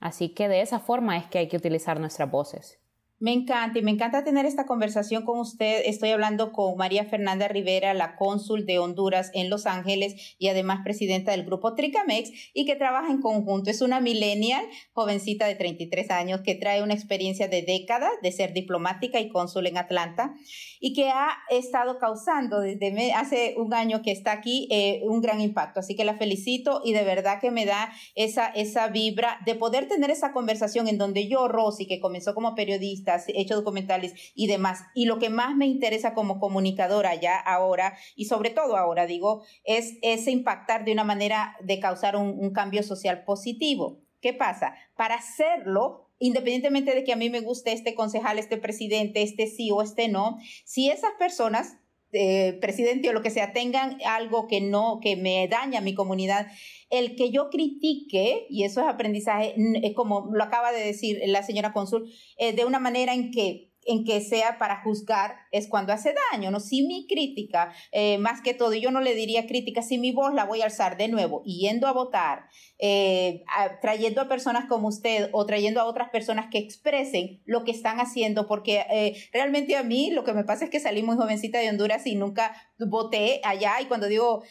Así 0.00 0.28
que 0.28 0.48
de 0.48 0.60
esa 0.60 0.78
forma 0.78 1.16
es 1.16 1.26
que 1.26 1.38
hay 1.38 1.48
que 1.48 1.56
utilizar 1.56 1.98
nuestras 1.98 2.30
voces. 2.30 2.83
Me 3.24 3.32
encanta 3.32 3.78
y 3.78 3.82
me 3.82 3.90
encanta 3.90 4.22
tener 4.22 4.44
esta 4.44 4.66
conversación 4.66 5.24
con 5.24 5.38
usted. 5.38 5.80
Estoy 5.86 6.10
hablando 6.10 6.52
con 6.52 6.76
María 6.76 7.06
Fernanda 7.06 7.48
Rivera, 7.48 7.94
la 7.94 8.16
cónsul 8.16 8.66
de 8.66 8.78
Honduras 8.78 9.30
en 9.32 9.48
Los 9.48 9.64
Ángeles 9.64 10.36
y 10.38 10.48
además 10.48 10.80
presidenta 10.84 11.30
del 11.30 11.44
grupo 11.44 11.74
Tricamex 11.74 12.30
y 12.52 12.66
que 12.66 12.76
trabaja 12.76 13.10
en 13.10 13.22
conjunto. 13.22 13.70
Es 13.70 13.80
una 13.80 13.98
millennial, 14.02 14.62
jovencita 14.92 15.46
de 15.46 15.54
33 15.54 16.10
años 16.10 16.42
que 16.42 16.54
trae 16.54 16.82
una 16.82 16.92
experiencia 16.92 17.48
de 17.48 17.62
décadas 17.62 18.10
de 18.22 18.30
ser 18.30 18.52
diplomática 18.52 19.18
y 19.18 19.30
cónsul 19.30 19.68
en 19.68 19.78
Atlanta 19.78 20.34
y 20.78 20.92
que 20.92 21.08
ha 21.08 21.30
estado 21.48 21.96
causando 21.98 22.60
desde 22.60 23.14
hace 23.14 23.54
un 23.56 23.72
año 23.72 24.02
que 24.02 24.12
está 24.12 24.32
aquí 24.32 24.68
eh, 24.70 25.00
un 25.04 25.22
gran 25.22 25.40
impacto. 25.40 25.80
Así 25.80 25.96
que 25.96 26.04
la 26.04 26.18
felicito 26.18 26.82
y 26.84 26.92
de 26.92 27.04
verdad 27.04 27.40
que 27.40 27.50
me 27.50 27.64
da 27.64 27.90
esa, 28.16 28.48
esa 28.48 28.88
vibra 28.88 29.38
de 29.46 29.54
poder 29.54 29.88
tener 29.88 30.10
esa 30.10 30.32
conversación 30.32 30.88
en 30.88 30.98
donde 30.98 31.26
yo, 31.26 31.48
Rosy, 31.48 31.86
que 31.86 32.00
comenzó 32.00 32.34
como 32.34 32.54
periodista, 32.54 33.13
hecho 33.28 33.54
documentales 33.54 34.32
y 34.34 34.46
demás. 34.46 34.82
Y 34.94 35.06
lo 35.06 35.18
que 35.18 35.30
más 35.30 35.56
me 35.56 35.66
interesa 35.66 36.14
como 36.14 36.40
comunicadora 36.40 37.14
ya 37.14 37.38
ahora, 37.38 37.96
y 38.16 38.26
sobre 38.26 38.50
todo 38.50 38.76
ahora 38.76 39.06
digo, 39.06 39.42
es 39.64 39.94
ese 40.02 40.30
impactar 40.30 40.84
de 40.84 40.92
una 40.92 41.04
manera 41.04 41.56
de 41.60 41.80
causar 41.80 42.16
un, 42.16 42.38
un 42.38 42.52
cambio 42.52 42.82
social 42.82 43.24
positivo. 43.24 44.00
¿Qué 44.20 44.32
pasa? 44.32 44.74
Para 44.96 45.16
hacerlo, 45.16 46.08
independientemente 46.18 46.94
de 46.94 47.04
que 47.04 47.12
a 47.12 47.16
mí 47.16 47.28
me 47.28 47.40
guste 47.40 47.72
este 47.72 47.94
concejal, 47.94 48.38
este 48.38 48.56
presidente, 48.56 49.22
este 49.22 49.46
sí 49.46 49.70
o 49.70 49.82
este 49.82 50.08
no, 50.08 50.38
si 50.64 50.88
esas 50.88 51.12
personas 51.18 51.76
eh, 52.14 52.58
presidente 52.60 53.08
o 53.08 53.12
lo 53.12 53.22
que 53.22 53.30
sea 53.30 53.52
tengan 53.52 53.98
algo 54.06 54.46
que 54.46 54.60
no, 54.60 55.00
que 55.02 55.16
me 55.16 55.46
daña 55.48 55.80
a 55.80 55.82
mi 55.82 55.94
comunidad, 55.94 56.46
el 56.90 57.16
que 57.16 57.30
yo 57.30 57.50
critique, 57.50 58.46
y 58.48 58.64
eso 58.64 58.80
es 58.80 58.86
aprendizaje, 58.86 59.54
como 59.94 60.30
lo 60.32 60.44
acaba 60.44 60.72
de 60.72 60.84
decir 60.84 61.20
la 61.26 61.42
señora 61.42 61.72
Consul, 61.72 62.10
eh, 62.38 62.52
de 62.52 62.64
una 62.64 62.78
manera 62.78 63.14
en 63.14 63.30
que 63.30 63.73
en 63.86 64.04
que 64.04 64.20
sea 64.20 64.58
para 64.58 64.82
juzgar 64.82 65.36
es 65.52 65.68
cuando 65.68 65.92
hace 65.92 66.14
daño, 66.32 66.50
¿no? 66.50 66.60
Si 66.60 66.86
mi 66.86 67.06
crítica, 67.06 67.72
eh, 67.92 68.18
más 68.18 68.40
que 68.40 68.54
todo, 68.54 68.74
yo 68.74 68.90
no 68.90 69.00
le 69.00 69.14
diría 69.14 69.46
crítica, 69.46 69.82
si 69.82 69.98
mi 69.98 70.12
voz 70.12 70.34
la 70.34 70.44
voy 70.44 70.62
a 70.62 70.66
alzar 70.66 70.96
de 70.96 71.08
nuevo, 71.08 71.42
yendo 71.44 71.86
a 71.86 71.92
votar, 71.92 72.46
eh, 72.78 73.44
trayendo 73.80 74.20
a 74.20 74.28
personas 74.28 74.66
como 74.66 74.88
usted 74.88 75.28
o 75.32 75.46
trayendo 75.46 75.80
a 75.80 75.84
otras 75.84 76.10
personas 76.10 76.46
que 76.50 76.58
expresen 76.58 77.42
lo 77.44 77.64
que 77.64 77.70
están 77.70 78.00
haciendo, 78.00 78.46
porque 78.46 78.84
eh, 78.90 79.16
realmente 79.32 79.76
a 79.76 79.82
mí 79.82 80.10
lo 80.10 80.24
que 80.24 80.32
me 80.32 80.44
pasa 80.44 80.64
es 80.64 80.70
que 80.70 80.80
salí 80.80 81.02
muy 81.02 81.16
jovencita 81.16 81.58
de 81.58 81.70
Honduras 81.70 82.06
y 82.06 82.14
nunca 82.14 82.54
voté 82.78 83.40
allá 83.44 83.80
y 83.80 83.86
cuando 83.86 84.08
digo 84.08 84.42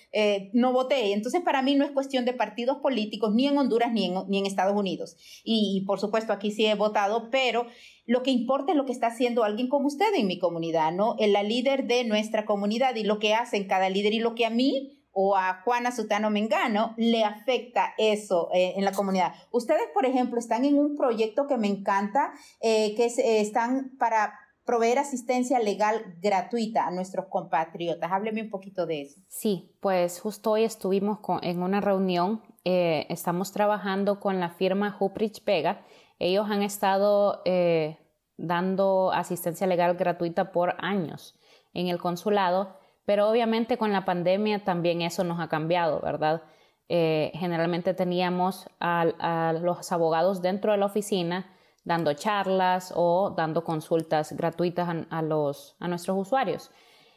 no 0.53 0.71
voté, 0.71 1.13
entonces 1.13 1.41
para 1.41 1.61
mí 1.61 1.75
no 1.75 1.85
es 1.85 1.91
cuestión 1.91 2.25
de 2.25 2.33
partidos 2.33 2.77
políticos 2.77 3.33
ni 3.33 3.47
en 3.47 3.57
Honduras 3.57 3.91
ni 3.91 4.05
en, 4.05 4.15
ni 4.27 4.39
en 4.39 4.45
Estados 4.45 4.75
Unidos. 4.75 5.17
Y, 5.43 5.77
y 5.77 5.85
por 5.85 5.99
supuesto 5.99 6.33
aquí 6.33 6.51
sí 6.51 6.65
he 6.65 6.75
votado, 6.75 7.29
pero 7.29 7.67
lo 8.05 8.23
que 8.23 8.31
importa 8.31 8.71
es 8.71 8.77
lo 8.77 8.85
que 8.85 8.91
está 8.91 9.07
haciendo 9.07 9.43
alguien 9.43 9.69
como 9.69 9.87
usted 9.87 10.13
en 10.15 10.27
mi 10.27 10.39
comunidad, 10.39 10.91
¿no? 10.91 11.15
La 11.19 11.43
líder 11.43 11.87
de 11.87 12.03
nuestra 12.03 12.45
comunidad 12.45 12.95
y 12.95 13.03
lo 13.03 13.19
que 13.19 13.33
hace 13.33 13.65
cada 13.67 13.89
líder 13.89 14.13
y 14.13 14.19
lo 14.19 14.35
que 14.35 14.45
a 14.45 14.49
mí 14.49 14.99
o 15.13 15.37
a 15.37 15.61
Juana 15.63 15.91
Sutano 15.91 16.29
Mengano 16.29 16.93
le 16.97 17.23
afecta 17.23 17.93
eso 17.97 18.49
eh, 18.53 18.73
en 18.75 18.83
la 18.83 18.91
comunidad. 18.91 19.33
Ustedes, 19.51 19.87
por 19.93 20.05
ejemplo, 20.05 20.39
están 20.39 20.65
en 20.65 20.77
un 20.77 20.97
proyecto 20.97 21.47
que 21.47 21.57
me 21.57 21.67
encanta, 21.67 22.33
eh, 22.59 22.95
que 22.95 23.05
eh, 23.05 23.41
están 23.41 23.95
para 23.99 24.33
proveer 24.65 24.97
asistencia 24.97 25.59
legal 25.59 26.15
gratuita 26.21 26.87
a 26.87 26.91
nuestros 26.91 27.27
compatriotas. 27.27 28.11
Hábleme 28.11 28.41
un 28.41 28.49
poquito 28.49 28.85
de 28.85 29.01
eso. 29.01 29.21
Sí, 29.27 29.75
pues 29.81 30.19
justo 30.19 30.51
hoy 30.51 30.63
estuvimos 30.63 31.19
en 31.41 31.61
una 31.61 31.81
reunión, 31.81 32.41
estamos 32.63 33.51
trabajando 33.51 34.21
con 34.21 34.39
la 34.39 34.51
firma 34.51 34.95
Huprich 34.97 35.43
Pega, 35.43 35.83
ellos 36.23 36.49
han 36.49 36.63
estado 36.63 37.41
eh, 37.45 37.97
dando 38.37 39.11
asistencia 39.11 39.67
legal 39.67 39.95
gratuita 39.95 40.51
por 40.51 40.75
años 40.79 41.37
en 41.73 41.87
el 41.87 41.99
consulado, 41.99 42.77
pero 43.05 43.29
obviamente 43.29 43.77
con 43.77 43.91
la 43.91 44.05
pandemia 44.05 44.63
también 44.63 45.01
eso 45.01 45.23
nos 45.23 45.39
ha 45.39 45.49
cambiado, 45.49 45.99
¿verdad? 45.99 46.43
Eh, 46.87 47.31
generalmente 47.35 47.93
teníamos 47.93 48.69
a, 48.79 49.53
los 49.61 49.91
abogados 49.91 50.41
dentro 50.41 50.71
de 50.71 50.77
la 50.77 50.85
oficina 50.85 51.51
dando 51.83 52.13
charlas 52.13 52.93
o 52.95 53.33
dando 53.35 53.63
consultas 53.63 54.31
gratuitas 54.31 54.87
a, 55.09 55.21
los, 55.21 55.75
a 55.79 55.87
nuestros 55.89 56.17
usuarios. 56.17 56.71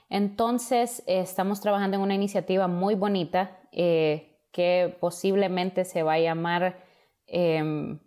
Entonces, 0.09 1.05
estamos 1.07 1.61
trabajando 1.61 1.97
en 1.97 2.03
una 2.03 2.15
iniciativa 2.15 2.67
muy 2.67 2.97
bonita 2.97 3.61
eh, 3.71 4.41
que 4.51 4.97
posiblemente 5.01 5.85
se 5.85 6.03
va 6.03 6.15
a 6.15 6.19
llamar 6.19 6.83
em, 7.27 8.01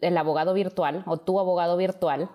el 0.00 0.18
abogado 0.18 0.54
virtual 0.54 1.02
o 1.06 1.18
tu 1.18 1.38
abogado 1.38 1.76
virtual. 1.76 2.30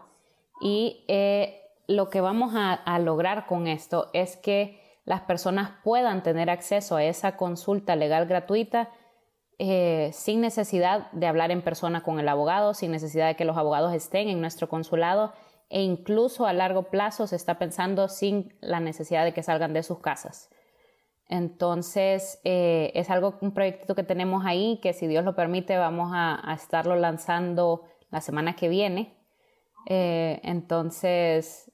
Y 0.62 1.04
eh, 1.08 1.62
lo 1.88 2.10
que 2.10 2.22
vamos 2.22 2.54
a, 2.56 3.00
lograr 3.00 3.46
con 3.46 3.68
esto 3.68 4.10
es 4.14 4.38
que 4.38 4.82
las 5.06 5.22
personas 5.22 5.72
puedan 5.84 6.24
tener 6.24 6.50
acceso 6.50 6.96
a 6.96 7.04
esa 7.04 7.38
consulta 7.38 7.96
legal 7.96 8.26
gratuita 8.26 8.90
eh, 9.60 10.10
sin 10.14 10.42
necesidad 10.42 11.12
de 11.12 11.28
hablar 11.28 11.52
en 11.52 11.62
persona 11.62 12.04
con 12.04 12.20
el 12.20 12.28
abogado, 12.28 12.74
sin 12.74 12.92
necesidad 12.92 13.28
de 13.28 13.36
que 13.36 13.46
los 13.46 13.58
abogados 13.58 13.94
estén 13.94 14.28
en 14.28 14.42
nuestro 14.42 14.68
consulado 14.68 15.34
e 15.70 15.82
incluso 15.82 16.46
a 16.46 16.54
largo 16.54 16.84
plazo 16.84 17.28
se 17.28 17.36
está 17.36 17.58
pensando 17.58 18.08
sin 18.08 18.54
la 18.62 18.80
necesidad 18.80 19.24
de 19.24 19.34
que 19.34 19.44
salgan 19.44 19.74
de 19.74 19.84
sus 19.84 20.00
casas. 20.00 20.50
Entonces, 21.28 22.40
eh, 22.44 22.92
es 22.94 23.10
algo, 23.10 23.38
un 23.42 23.54
proyecto 23.54 23.96
que 23.96 24.04
tenemos 24.04 24.46
ahí 24.46 24.80
que 24.82 24.94
si 24.94 25.08
Dios 25.08 25.26
lo 25.26 25.36
permite 25.36 25.78
vamos 25.78 26.12
a, 26.14 26.54
estarlo 26.54 26.96
lanzando 26.96 27.84
la 28.12 28.22
semana 28.22 28.56
que 28.56 28.70
viene. 28.70 29.14
Eh, 29.88 30.40
entonces, 30.44 31.72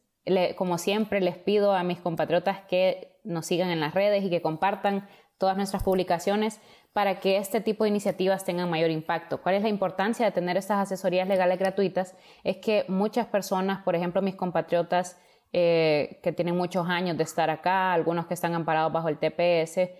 como 0.55 0.77
siempre, 0.77 1.19
les 1.21 1.37
pido 1.37 1.73
a 1.73 1.83
mis 1.83 1.99
compatriotas 1.99 2.61
que 2.61 3.19
nos 3.23 3.45
sigan 3.45 3.69
en 3.69 3.79
las 3.79 3.93
redes 3.93 4.23
y 4.23 4.29
que 4.29 4.41
compartan 4.41 5.07
todas 5.37 5.57
nuestras 5.57 5.83
publicaciones 5.83 6.61
para 6.93 7.19
que 7.19 7.37
este 7.37 7.61
tipo 7.61 7.83
de 7.83 7.89
iniciativas 7.89 8.43
tengan 8.43 8.69
mayor 8.69 8.91
impacto. 8.91 9.41
¿Cuál 9.41 9.55
es 9.55 9.63
la 9.63 9.69
importancia 9.69 10.25
de 10.25 10.31
tener 10.31 10.57
estas 10.57 10.79
asesorías 10.79 11.27
legales 11.27 11.57
gratuitas? 11.57 12.15
Es 12.43 12.57
que 12.57 12.85
muchas 12.87 13.27
personas, 13.27 13.81
por 13.83 13.95
ejemplo, 13.95 14.21
mis 14.21 14.35
compatriotas, 14.35 15.19
eh, 15.53 16.19
que 16.23 16.31
tienen 16.31 16.55
muchos 16.55 16.87
años 16.87 17.17
de 17.17 17.23
estar 17.23 17.49
acá, 17.49 17.91
algunos 17.91 18.25
que 18.25 18.33
están 18.33 18.53
amparados 18.53 18.93
bajo 18.93 19.09
el 19.09 19.17
TPS, 19.17 19.91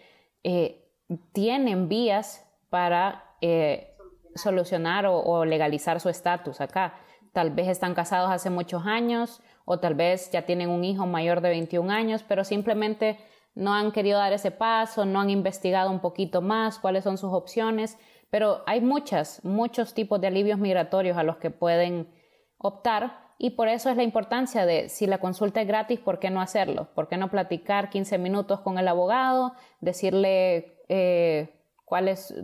eh, 0.44 0.90
tienen 1.34 1.90
vías 1.90 2.48
para 2.70 3.36
eh, 3.42 3.98
solucionar 4.36 5.06
o, 5.08 5.44
legalizar 5.44 6.00
su 6.00 6.08
estatus 6.08 6.62
acá. 6.62 6.96
Tal 7.34 7.52
vez 7.52 7.68
están 7.68 7.94
casados 7.94 8.32
hace 8.32 8.50
muchos 8.50 8.86
años 8.86 9.42
o 9.66 9.80
tal 9.80 9.96
vez 9.96 10.32
ya 10.32 10.44
tienen 10.44 10.70
un 10.70 10.86
hijo 10.86 11.06
mayor 11.06 11.42
de 11.42 11.50
21 11.50 11.92
años, 11.92 12.24
pero 12.26 12.46
simplemente 12.46 13.20
no 13.54 13.74
han 13.74 13.92
querido 13.92 14.20
dar 14.20 14.32
ese 14.32 14.52
paso, 14.52 15.06
no 15.06 15.20
han 15.20 15.30
investigado 15.30 15.92
un 15.92 16.00
poquito 16.00 16.42
más 16.42 16.80
cuáles 16.80 17.04
son 17.04 17.18
sus 17.18 17.34
opciones, 17.34 17.98
pero 18.30 18.64
hay 18.66 18.80
muchas, 18.80 19.44
muchos 19.44 19.94
tipos 19.94 20.22
de 20.22 20.28
alivios 20.28 20.60
migratorios 20.60 21.18
a 21.18 21.24
los 21.24 21.38
que 21.38 21.52
pueden 21.52 22.10
optar 22.58 23.31
y 23.44 23.50
por 23.50 23.70
eso 23.70 23.90
es 23.90 23.98
la 23.98 24.04
importancia 24.04 24.68
de, 24.68 24.88
si 24.88 25.08
la 25.08 25.18
consulta 25.18 25.62
es 25.62 25.68
gratis, 25.68 26.00
¿por 26.00 26.20
qué 26.20 26.30
no 26.30 26.42
hacerlo? 26.42 26.90
¿Por 26.94 27.08
qué 27.08 27.18
no 27.18 27.32
platicar 27.32 27.90
15 27.90 28.20
minutos 28.20 28.60
con 28.60 28.78
el 28.78 28.88
abogado, 28.88 29.56
decirle 29.80 30.78
eh, 30.90 31.50
cuál 31.84 32.08
es, 32.08 32.36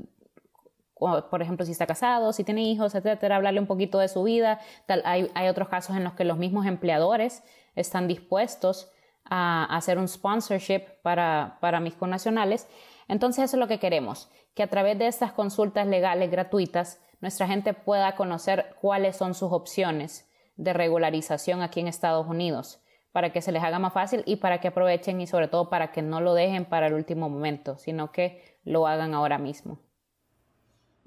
por 0.95 1.39
ejemplo, 1.39 1.67
si 1.67 1.71
está 1.71 1.85
casado, 1.85 2.33
si 2.33 2.43
tiene 2.43 2.63
hijos, 2.63 2.95
etcétera, 2.95 3.35
hablarle 3.35 3.59
un 3.59 3.67
poquito 3.67 3.99
de 3.99 4.07
su 4.07 4.23
vida. 4.23 4.59
hay, 5.03 5.47
otros 5.47 5.69
casos 5.69 5.95
en 5.95 6.03
los 6.03 6.13
que 6.13 6.23
los 6.23 6.39
mismos 6.39 6.65
empleadores 6.65 7.43
están 7.75 8.07
dispuestos 8.07 8.91
a, 9.23 9.65
hacer 9.65 9.99
un 9.99 10.07
sponsorship 10.07 10.81
para, 11.03 11.59
para 11.61 11.79
mis 11.79 11.93
connacionales. 11.93 12.67
Entonces 13.07 13.43
eso 13.43 13.57
es 13.57 13.59
lo 13.59 13.67
que 13.67 13.77
queremos, 13.77 14.31
que 14.55 14.63
a 14.63 14.67
través 14.67 14.97
de 14.97 15.05
estas 15.05 15.31
consultas 15.31 15.85
legales 15.85 16.31
gratuitas 16.31 16.99
nuestra 17.21 17.45
gente 17.45 17.75
pueda 17.75 18.15
conocer 18.15 18.75
cuáles 18.81 19.15
son 19.15 19.35
sus 19.35 19.51
opciones 19.51 20.26
de 20.57 20.73
regularización 20.73 21.61
aquí 21.61 21.79
en 21.79 21.87
Estados 21.87 22.27
Unidos, 22.27 22.81
para 23.11 23.31
que 23.31 23.41
se 23.41 23.51
les 23.51 23.63
haga 23.63 23.79
más 23.79 23.93
fácil 23.93 24.23
y 24.25 24.35
para 24.35 24.59
que 24.59 24.67
aprovechen 24.67 25.21
y 25.21 25.27
sobre 25.27 25.47
todo 25.47 25.69
para 25.69 25.91
que 25.91 26.01
no 26.01 26.21
lo 26.21 26.33
dejen 26.33 26.65
para 26.65 26.87
el 26.87 26.93
último 26.93 27.29
momento, 27.29 27.77
sino 27.77 28.11
que 28.11 28.59
lo 28.63 28.85
hagan 28.85 29.13
ahora 29.13 29.37
mismo. 29.37 29.79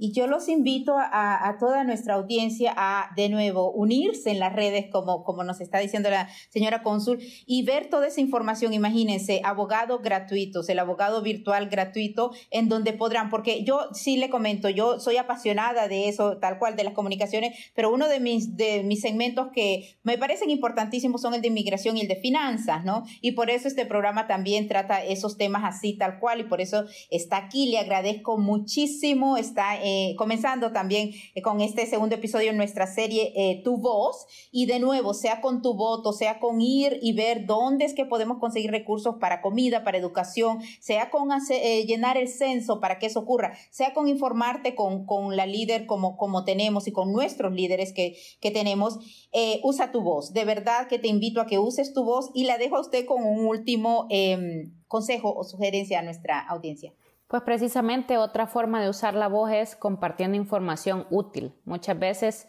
Y 0.01 0.13
yo 0.13 0.27
los 0.27 0.49
invito 0.49 0.95
a, 0.97 1.57
toda 1.61 1.85
nuestra 1.85 2.15
audiencia 2.15 2.73
a, 2.75 3.11
de 3.17 3.29
nuevo, 3.29 3.71
unirse 3.71 4.31
en 4.31 4.39
las 4.39 4.55
redes, 4.55 4.87
como, 4.91 5.25
como 5.25 5.45
nos 5.45 5.61
está 5.61 5.79
diciendo 5.79 6.09
la 6.09 6.31
señora 6.49 6.83
cónsul, 6.83 7.19
y 7.45 7.65
ver 7.65 7.91
toda 7.91 8.07
esa 8.07 8.23
información. 8.23 8.73
Imagínense, 8.73 9.43
abogados 9.45 10.01
gratuitos, 10.01 10.71
el 10.71 10.79
abogado 10.79 11.21
virtual 11.21 11.69
gratuito, 11.69 12.33
en 12.51 12.71
donde 12.71 12.95
podrán, 12.95 13.29
porque 13.29 13.63
yo 13.63 13.89
sí 13.93 14.17
le 14.17 14.31
comento, 14.31 14.71
yo 14.71 14.99
soy 15.01 15.19
apasionada 15.19 15.87
de 15.87 16.09
eso, 16.09 16.39
tal 16.39 16.59
cual, 16.59 16.77
de 16.77 16.85
las 16.85 16.95
comunicaciones, 16.95 17.59
pero 17.75 17.93
uno 17.93 18.09
de 18.09 18.21
mis, 18.21 18.57
de 18.57 18.83
mis 18.83 19.03
segmentos 19.03 19.49
que 19.53 19.99
me 20.03 20.17
parecen 20.17 20.49
importantísimos 20.49 21.21
son 21.21 21.35
el 21.35 21.43
de 21.43 21.49
inmigración 21.49 21.99
y 21.99 22.01
el 22.01 22.09
de 22.09 22.17
finanzas, 22.17 22.87
¿no? 22.87 23.05
Y 23.21 23.33
por 23.33 23.51
eso 23.51 23.69
este 23.69 23.85
programa 23.85 24.27
también 24.27 24.67
trata 24.67 25.05
esos 25.05 25.37
temas 25.37 25.63
así, 25.65 25.99
tal 25.99 26.19
cual, 26.19 26.41
y 26.41 26.45
por 26.45 26.63
eso 26.63 26.87
está 27.11 27.37
aquí. 27.37 27.67
Le 27.67 27.79
agradezco 27.79 28.39
muchísimo, 28.39 29.37
está 29.37 29.77
en 29.79 29.89
eh, 29.90 30.14
comenzando 30.16 30.72
también 30.72 31.11
eh, 31.35 31.42
con 31.42 31.61
este 31.61 31.85
segundo 31.87 32.14
episodio 32.14 32.50
en 32.50 32.57
nuestra 32.57 32.87
serie 32.87 33.33
eh, 33.35 33.61
Tu 33.64 33.76
Voz. 33.76 34.26
Y 34.53 34.66
de 34.66 34.79
nuevo, 34.79 35.14
sea 35.14 35.40
con 35.40 35.62
tu 35.62 35.74
voto, 35.74 36.12
sea 36.12 36.38
con 36.38 36.61
ir 36.61 36.98
y 37.03 37.12
ver 37.12 37.46
dónde 37.46 37.85
es 37.85 37.94
que 37.94 38.05
podemos 38.05 38.38
conseguir 38.38 38.70
recursos 38.70 39.16
para 39.20 39.42
comida, 39.42 39.83
para 39.83 39.98
educación, 39.98 40.61
sea 40.81 41.11
con 41.11 41.31
llenar 41.87 42.16
el 42.16 42.29
censo 42.29 42.81
para 42.81 42.98
que 42.98 43.07
eso 43.07 43.20
ocurra, 43.20 43.57
sea 43.70 43.94
con 43.94 44.09
informarte 44.09 44.74
con, 44.74 45.07
con 45.07 45.37
la 45.37 45.46
líder 45.46 45.87
como, 45.87 46.16
como 46.16 46.44
tenemos 46.44 46.88
y 46.88 46.92
con 46.92 47.12
nuestros 47.12 47.53
líderes 47.53 47.92
que, 47.92 48.16
que 48.40 48.50
tenemos, 48.50 48.98
usa 49.62 49.92
tu 49.92 50.00
voz. 50.03 50.33
De 50.33 50.44
verdad 50.44 50.88
que 50.88 50.98
te 50.98 51.09
invito 51.09 51.40
a 51.40 51.46
que 51.46 51.59
uses 51.59 51.92
tu 51.92 52.05
voz 52.05 52.31
y 52.35 52.44
la 52.44 52.59
dejo 52.59 52.76
a 52.76 52.81
usted 52.81 53.07
con 53.07 53.24
un 53.24 53.46
último 53.46 54.07
em, 54.11 54.72
consejo 54.88 55.33
o 55.35 55.44
sugerencia 55.44 56.00
a 56.00 56.03
nuestra 56.03 56.40
audiencia. 56.40 56.92
Pues 57.31 57.45
precisamente 57.45 58.19
otra 58.19 58.49
forma 58.49 58.83
de 58.83 58.88
usar 58.88 59.14
la 59.14 59.29
voz 59.29 59.53
es 59.53 59.77
compartiendo 59.77 60.37
información 60.37 61.07
útil. 61.11 61.55
Muchas 61.64 61.97
veces 61.97 62.49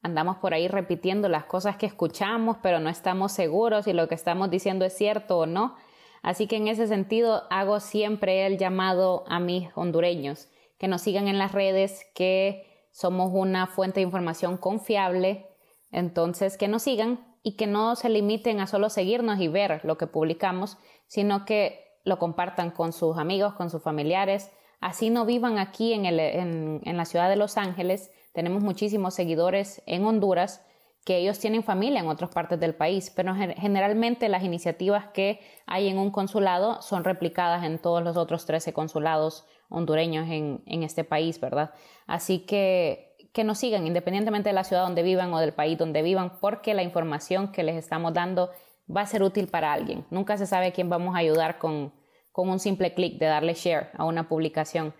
andamos 0.00 0.38
por 0.38 0.54
ahí 0.54 0.68
repitiendo 0.68 1.28
las 1.28 1.44
cosas 1.44 1.76
que 1.76 1.84
escuchamos, 1.84 2.56
pero 2.62 2.80
no 2.80 2.88
estamos 2.88 3.32
seguros 3.32 3.84
si 3.84 3.92
lo 3.92 4.08
que 4.08 4.14
estamos 4.14 4.48
diciendo 4.48 4.86
es 4.86 4.94
cierto 4.96 5.40
o 5.40 5.44
no. 5.44 5.76
Así 6.22 6.46
que 6.46 6.56
en 6.56 6.68
ese 6.68 6.86
sentido 6.86 7.42
hago 7.50 7.78
siempre 7.78 8.46
el 8.46 8.56
llamado 8.56 9.24
a 9.28 9.38
mis 9.38 9.68
hondureños 9.74 10.48
que 10.78 10.88
nos 10.88 11.02
sigan 11.02 11.28
en 11.28 11.36
las 11.36 11.52
redes, 11.52 12.06
que 12.14 12.86
somos 12.90 13.32
una 13.34 13.66
fuente 13.66 14.00
de 14.00 14.04
información 14.04 14.56
confiable, 14.56 15.46
entonces 15.90 16.56
que 16.56 16.68
nos 16.68 16.84
sigan 16.84 17.36
y 17.42 17.56
que 17.56 17.66
no 17.66 17.96
se 17.96 18.08
limiten 18.08 18.60
a 18.60 18.66
solo 18.66 18.88
seguirnos 18.88 19.40
y 19.40 19.48
ver 19.48 19.84
lo 19.84 19.98
que 19.98 20.06
publicamos, 20.06 20.78
sino 21.06 21.44
que 21.44 21.91
lo 22.04 22.18
compartan 22.18 22.70
con 22.70 22.92
sus 22.92 23.18
amigos, 23.18 23.54
con 23.54 23.70
sus 23.70 23.82
familiares. 23.82 24.50
Así 24.80 25.10
no 25.10 25.24
vivan 25.24 25.58
aquí 25.58 25.92
en, 25.92 26.06
el, 26.06 26.18
en, 26.18 26.96
la 26.96 27.04
ciudad 27.04 27.28
de 27.28 27.36
Los 27.36 27.56
Ángeles. 27.56 28.10
Tenemos 28.32 28.62
muchísimos 28.62 29.14
seguidores 29.14 29.82
en 29.86 30.04
Honduras 30.04 30.64
que 31.04 31.16
ellos 31.16 31.38
tienen 31.38 31.64
familia 31.64 32.00
en 32.00 32.06
otras 32.06 32.30
partes 32.30 32.60
del 32.60 32.74
país, 32.74 33.12
pero 33.14 33.34
generalmente 33.34 34.28
las 34.28 34.44
iniciativas 34.44 35.06
que 35.08 35.40
hay 35.66 35.88
en 35.88 35.98
un 35.98 36.10
consulado 36.12 36.80
son 36.80 37.02
replicadas 37.02 37.64
en 37.64 37.78
todos 37.78 38.04
los 38.04 38.16
otros 38.16 38.46
13 38.46 38.72
consulados 38.72 39.44
hondureños 39.68 40.28
en, 40.28 40.62
en 40.66 40.84
este 40.84 41.02
país, 41.02 41.40
¿verdad? 41.40 41.72
Así 42.06 42.40
que 42.40 43.12
que 43.32 43.44
nos 43.44 43.58
sigan 43.58 43.86
independientemente 43.86 44.50
de 44.50 44.52
la 44.52 44.64
ciudad 44.64 44.82
donde 44.82 45.02
vivan 45.02 45.32
o 45.32 45.40
del 45.40 45.52
país 45.52 45.78
donde 45.78 46.02
vivan, 46.02 46.38
porque 46.40 46.74
la 46.74 46.82
información 46.82 47.50
que 47.50 47.62
les 47.62 47.76
estamos 47.76 48.12
dando 48.12 48.50
va 48.88 49.02
a 49.02 49.06
ser 49.06 49.22
útil 49.22 49.48
para 49.48 49.72
alguien. 49.72 50.04
Nunca 50.10 50.36
se 50.36 50.46
sabe 50.46 50.66
a 50.66 50.72
quién 50.72 50.88
vamos 50.88 51.14
a 51.14 51.18
ayudar 51.18 51.58
con, 51.58 51.92
con 52.32 52.48
un 52.48 52.58
simple 52.58 52.94
clic 52.94 53.18
de 53.18 53.26
darle 53.26 53.54
share 53.54 53.90
a 53.96 54.04
una 54.04 54.28
publicación. 54.28 54.94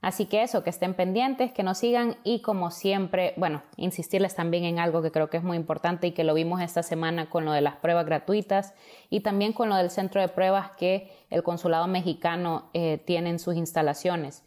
Así 0.00 0.26
que 0.26 0.42
eso, 0.42 0.62
que 0.62 0.70
estén 0.70 0.94
pendientes, 0.94 1.52
que 1.52 1.64
nos 1.64 1.78
sigan 1.78 2.16
y 2.22 2.40
como 2.40 2.70
siempre, 2.70 3.34
bueno, 3.36 3.62
insistirles 3.76 4.36
también 4.36 4.64
en 4.64 4.78
algo 4.78 5.02
que 5.02 5.10
creo 5.10 5.28
que 5.28 5.38
es 5.38 5.42
muy 5.42 5.56
importante 5.56 6.06
y 6.06 6.12
que 6.12 6.22
lo 6.22 6.34
vimos 6.34 6.60
esta 6.60 6.84
semana 6.84 7.28
con 7.28 7.44
lo 7.44 7.50
de 7.50 7.62
las 7.62 7.76
pruebas 7.76 8.06
gratuitas 8.06 8.74
y 9.10 9.20
también 9.20 9.52
con 9.52 9.68
lo 9.68 9.74
del 9.74 9.90
centro 9.90 10.20
de 10.20 10.28
pruebas 10.28 10.70
que 10.78 11.10
el 11.30 11.42
consulado 11.42 11.88
mexicano 11.88 12.70
eh, 12.74 13.02
tiene 13.06 13.30
en 13.30 13.40
sus 13.40 13.56
instalaciones. 13.56 14.44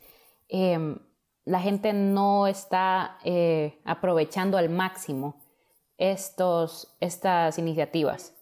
Em, 0.47 0.99
la 1.43 1.59
gente 1.59 1.91
no 1.91 2.47
está 2.47 3.17
eh, 3.25 3.81
aprovechando 3.83 4.57
al 4.57 4.69
máximo 4.69 5.35
estos, 5.97 6.95
estas 7.01 7.59
iniciativas. 7.59 8.33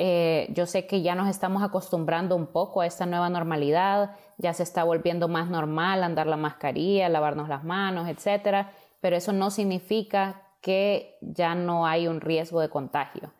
Eh, 0.00 0.48
yo 0.54 0.66
sé 0.66 0.86
que 0.86 1.02
ya 1.02 1.16
nos 1.16 1.28
estamos 1.28 1.62
acostumbrando 1.62 2.36
un 2.36 2.46
poco 2.46 2.80
a 2.80 2.86
esta 2.86 3.04
nueva 3.04 3.28
normalidad, 3.28 4.16
ya 4.36 4.54
se 4.54 4.62
está 4.62 4.84
volviendo 4.84 5.26
más 5.26 5.50
normal 5.50 6.04
andar 6.04 6.28
la 6.28 6.36
mascarilla, 6.36 7.08
lavarnos 7.08 7.48
las 7.48 7.64
manos, 7.64 8.08
etcétera, 8.08 8.70
pero 9.00 9.16
eso 9.16 9.32
no 9.32 9.50
significa 9.50 10.42
que 10.60 11.18
ya 11.20 11.56
no 11.56 11.84
hay 11.84 12.06
un 12.06 12.20
riesgo 12.20 12.60
de 12.60 12.68
contagio. 12.68 13.32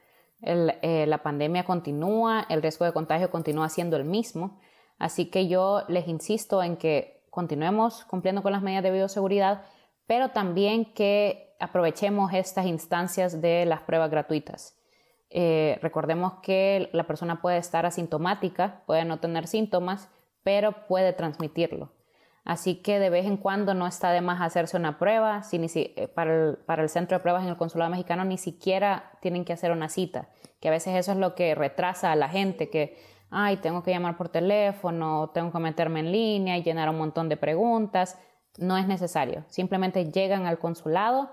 Eh, 0.43 1.05
la 1.07 1.23
pandemia 1.23 1.65
continúa, 1.65 2.45
el 2.49 2.61
riesgo 2.61 2.85
de 2.85 2.93
contagio 2.93 3.31
continúa 3.31 3.69
siendo 3.69 3.97
el 3.97 4.05
mismo, 4.05 4.59
así 4.99 5.27
que 5.27 5.47
yo 5.47 5.83
les 5.89 6.09
insisto 6.09 6.63
en 6.63 6.77
que 6.77 7.25
continuemos 7.31 8.05
cumpliendo 8.05 8.43
con 8.43 8.53
las 8.53 8.63
medidas 8.63 8.83
de 8.83 8.91
bioseguridad, 8.91 9.63
pero 10.09 10.31
también 10.31 10.93
que 10.93 11.55
aprovechemos 11.61 12.33
estas 12.33 12.67
instancias 12.67 13.41
de 13.41 13.65
las 13.65 13.81
pruebas 13.83 14.11
gratuitas. 14.11 14.78
Eh, 15.31 15.79
recordemos 15.83 16.35
que 16.43 16.89
la 16.93 17.07
persona 17.07 17.41
puede 17.41 17.59
estar 17.59 17.87
asintomática, 17.87 18.83
puede 18.87 19.05
no 19.05 19.21
tener 19.21 19.47
síntomas, 19.47 20.09
pero 20.43 20.87
puede 20.87 21.13
transmitirlo. 21.13 21.93
Así 22.49 22.77
que 22.77 22.99
de 22.99 23.11
vez 23.11 23.27
en 23.27 23.37
cuando 23.37 23.75
no 23.75 23.87
está 23.87 24.11
de 24.11 24.23
más 24.23 24.41
hacerse 24.41 24.79
una 24.79 24.99
prueba. 24.99 25.43
Eh, 25.53 26.09
para, 26.15 26.35
el, 26.35 26.57
para, 26.57 26.83
el, 26.83 26.89
centro 26.89 27.19
de 27.19 27.23
pruebas 27.23 27.43
en 27.43 27.51
el 27.51 27.59
consulado 27.59 27.91
mexicano 27.91 28.25
ni 28.25 28.39
siquiera 28.39 29.13
tienen 29.21 29.45
que 29.45 29.53
hacer 29.53 29.71
una 29.71 29.91
cita, 29.91 30.31
que 30.59 30.69
a 30.69 30.71
veces 30.71 30.97
eso 30.97 31.13
es 31.13 31.19
lo 31.19 31.35
que 31.35 31.55
retrasa 31.55 32.11
a 32.11 32.17
la 32.17 32.31
gente, 32.31 32.71
que, 32.71 32.97
ay, 33.29 33.59
tengo 33.59 33.83
que 33.83 33.91
llamar 33.91 34.17
por 34.17 34.31
teléfono, 34.31 35.29
tengo 35.35 35.53
que 35.53 35.59
meterme 35.59 36.01
en 36.01 36.11
línea 36.11 36.57
y 36.57 36.63
llenar 36.63 36.89
un 36.89 36.97
montón 36.97 37.29
de 37.29 37.37
preguntas. 37.37 38.19
No 38.57 38.79
es 38.79 38.87
necesario. 38.87 39.45
Simplemente 39.49 40.11
llegan 40.11 40.47
al 40.47 40.59
consulado 40.59 41.31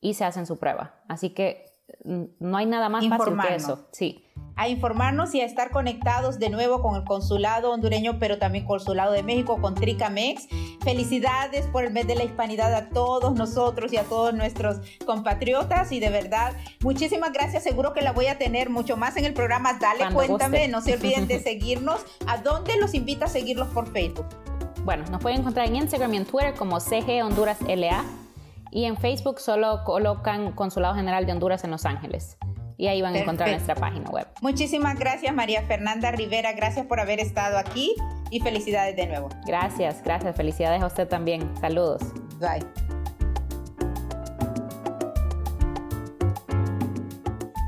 y 0.00 0.14
se 0.14 0.24
hacen 0.24 0.46
su 0.46 0.60
prueba. 0.60 0.94
Así 1.08 1.30
que 1.30 1.71
no 2.04 2.56
hay 2.56 2.66
nada 2.66 2.88
más 2.88 3.06
fácil 3.08 3.34
que 3.38 3.54
eso. 3.54 3.86
Sí. 3.92 4.24
A 4.54 4.68
informarnos 4.68 5.34
y 5.34 5.40
a 5.40 5.46
estar 5.46 5.70
conectados 5.70 6.38
de 6.38 6.50
nuevo 6.50 6.82
con 6.82 6.96
el 6.96 7.04
consulado 7.04 7.70
hondureño, 7.72 8.18
pero 8.18 8.38
también 8.38 8.66
consulado 8.66 9.12
de 9.12 9.22
México, 9.22 9.58
con 9.60 9.74
Tricamex. 9.74 10.46
Felicidades 10.84 11.66
por 11.68 11.84
el 11.84 11.92
mes 11.92 12.06
de 12.06 12.16
la 12.16 12.24
hispanidad 12.24 12.74
a 12.74 12.90
todos 12.90 13.34
nosotros 13.34 13.92
y 13.92 13.96
a 13.96 14.04
todos 14.04 14.34
nuestros 14.34 14.80
compatriotas. 15.06 15.90
Y 15.92 16.00
de 16.00 16.10
verdad, 16.10 16.54
muchísimas 16.80 17.32
gracias. 17.32 17.62
Seguro 17.62 17.92
que 17.92 18.02
la 18.02 18.12
voy 18.12 18.26
a 18.26 18.36
tener 18.36 18.68
mucho 18.68 18.96
más 18.96 19.16
en 19.16 19.24
el 19.24 19.32
programa. 19.32 19.74
Dale, 19.74 20.12
cuéntame. 20.12 20.68
No 20.68 20.80
se 20.82 20.94
olviden 20.94 21.26
de 21.28 21.40
seguirnos. 21.40 22.04
¿A 22.26 22.38
dónde 22.38 22.76
los 22.78 22.94
invita 22.94 23.26
a 23.26 23.28
seguirlos 23.28 23.68
por 23.68 23.90
Facebook? 23.90 24.26
Bueno, 24.84 25.04
nos 25.10 25.22
pueden 25.22 25.40
encontrar 25.40 25.68
en 25.68 25.76
Instagram 25.76 26.12
y 26.14 26.16
en 26.18 26.24
Twitter 26.26 26.54
como 26.54 26.80
CG 26.80 27.22
Honduras 27.22 27.58
LA 27.62 28.04
y 28.72 28.86
en 28.86 28.96
Facebook 28.96 29.38
solo 29.38 29.84
colocan 29.84 30.52
Consulado 30.52 30.94
General 30.94 31.24
de 31.26 31.32
Honduras 31.32 31.62
en 31.62 31.70
Los 31.70 31.84
Ángeles. 31.84 32.38
Y 32.78 32.88
ahí 32.88 33.00
van 33.00 33.14
a 33.14 33.18
encontrar 33.18 33.50
nuestra 33.50 33.76
página 33.76 34.10
web. 34.10 34.26
Muchísimas 34.40 34.98
gracias 34.98 35.32
María 35.32 35.62
Fernanda 35.62 36.10
Rivera, 36.10 36.52
gracias 36.52 36.86
por 36.86 36.98
haber 36.98 37.20
estado 37.20 37.58
aquí 37.58 37.94
y 38.30 38.40
felicidades 38.40 38.96
de 38.96 39.06
nuevo. 39.06 39.28
Gracias, 39.46 40.02
gracias, 40.02 40.34
felicidades 40.34 40.82
a 40.82 40.86
usted 40.86 41.06
también. 41.06 41.48
Saludos. 41.60 42.02
Bye. 42.40 42.66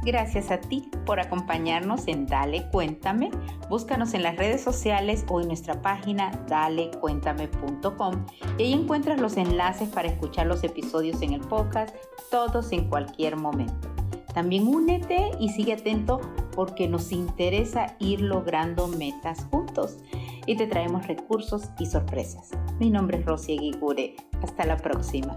Gracias 0.04 0.50
a 0.50 0.60
ti 0.60 0.90
por 1.06 1.18
acompañarnos 1.18 2.08
en 2.08 2.26
Dale 2.26 2.68
Cuéntame. 2.70 3.30
Búscanos 3.70 4.12
en 4.12 4.22
las 4.22 4.36
redes 4.36 4.62
sociales 4.62 5.24
o 5.28 5.40
en 5.40 5.48
nuestra 5.48 5.80
página 5.80 6.30
dalecuéntame.com 6.46 8.26
y 8.58 8.62
ahí 8.62 8.72
encuentras 8.74 9.18
los 9.18 9.38
enlaces 9.38 9.88
para 9.88 10.08
escuchar 10.08 10.46
los 10.46 10.62
episodios 10.62 11.22
en 11.22 11.32
el 11.32 11.40
podcast, 11.40 11.94
todos 12.30 12.72
en 12.72 12.88
cualquier 12.90 13.36
momento. 13.36 13.88
También 14.34 14.66
únete 14.66 15.30
y 15.40 15.48
sigue 15.50 15.72
atento 15.72 16.20
porque 16.54 16.86
nos 16.86 17.10
interesa 17.10 17.96
ir 17.98 18.20
logrando 18.20 18.88
metas 18.88 19.46
juntos 19.50 19.98
y 20.46 20.56
te 20.56 20.66
traemos 20.66 21.06
recursos 21.06 21.70
y 21.78 21.86
sorpresas. 21.86 22.50
Mi 22.78 22.90
nombre 22.90 23.18
es 23.18 23.24
Rosy 23.24 23.56
Aguigure. 23.56 24.16
Hasta 24.42 24.66
la 24.66 24.76
próxima. 24.76 25.34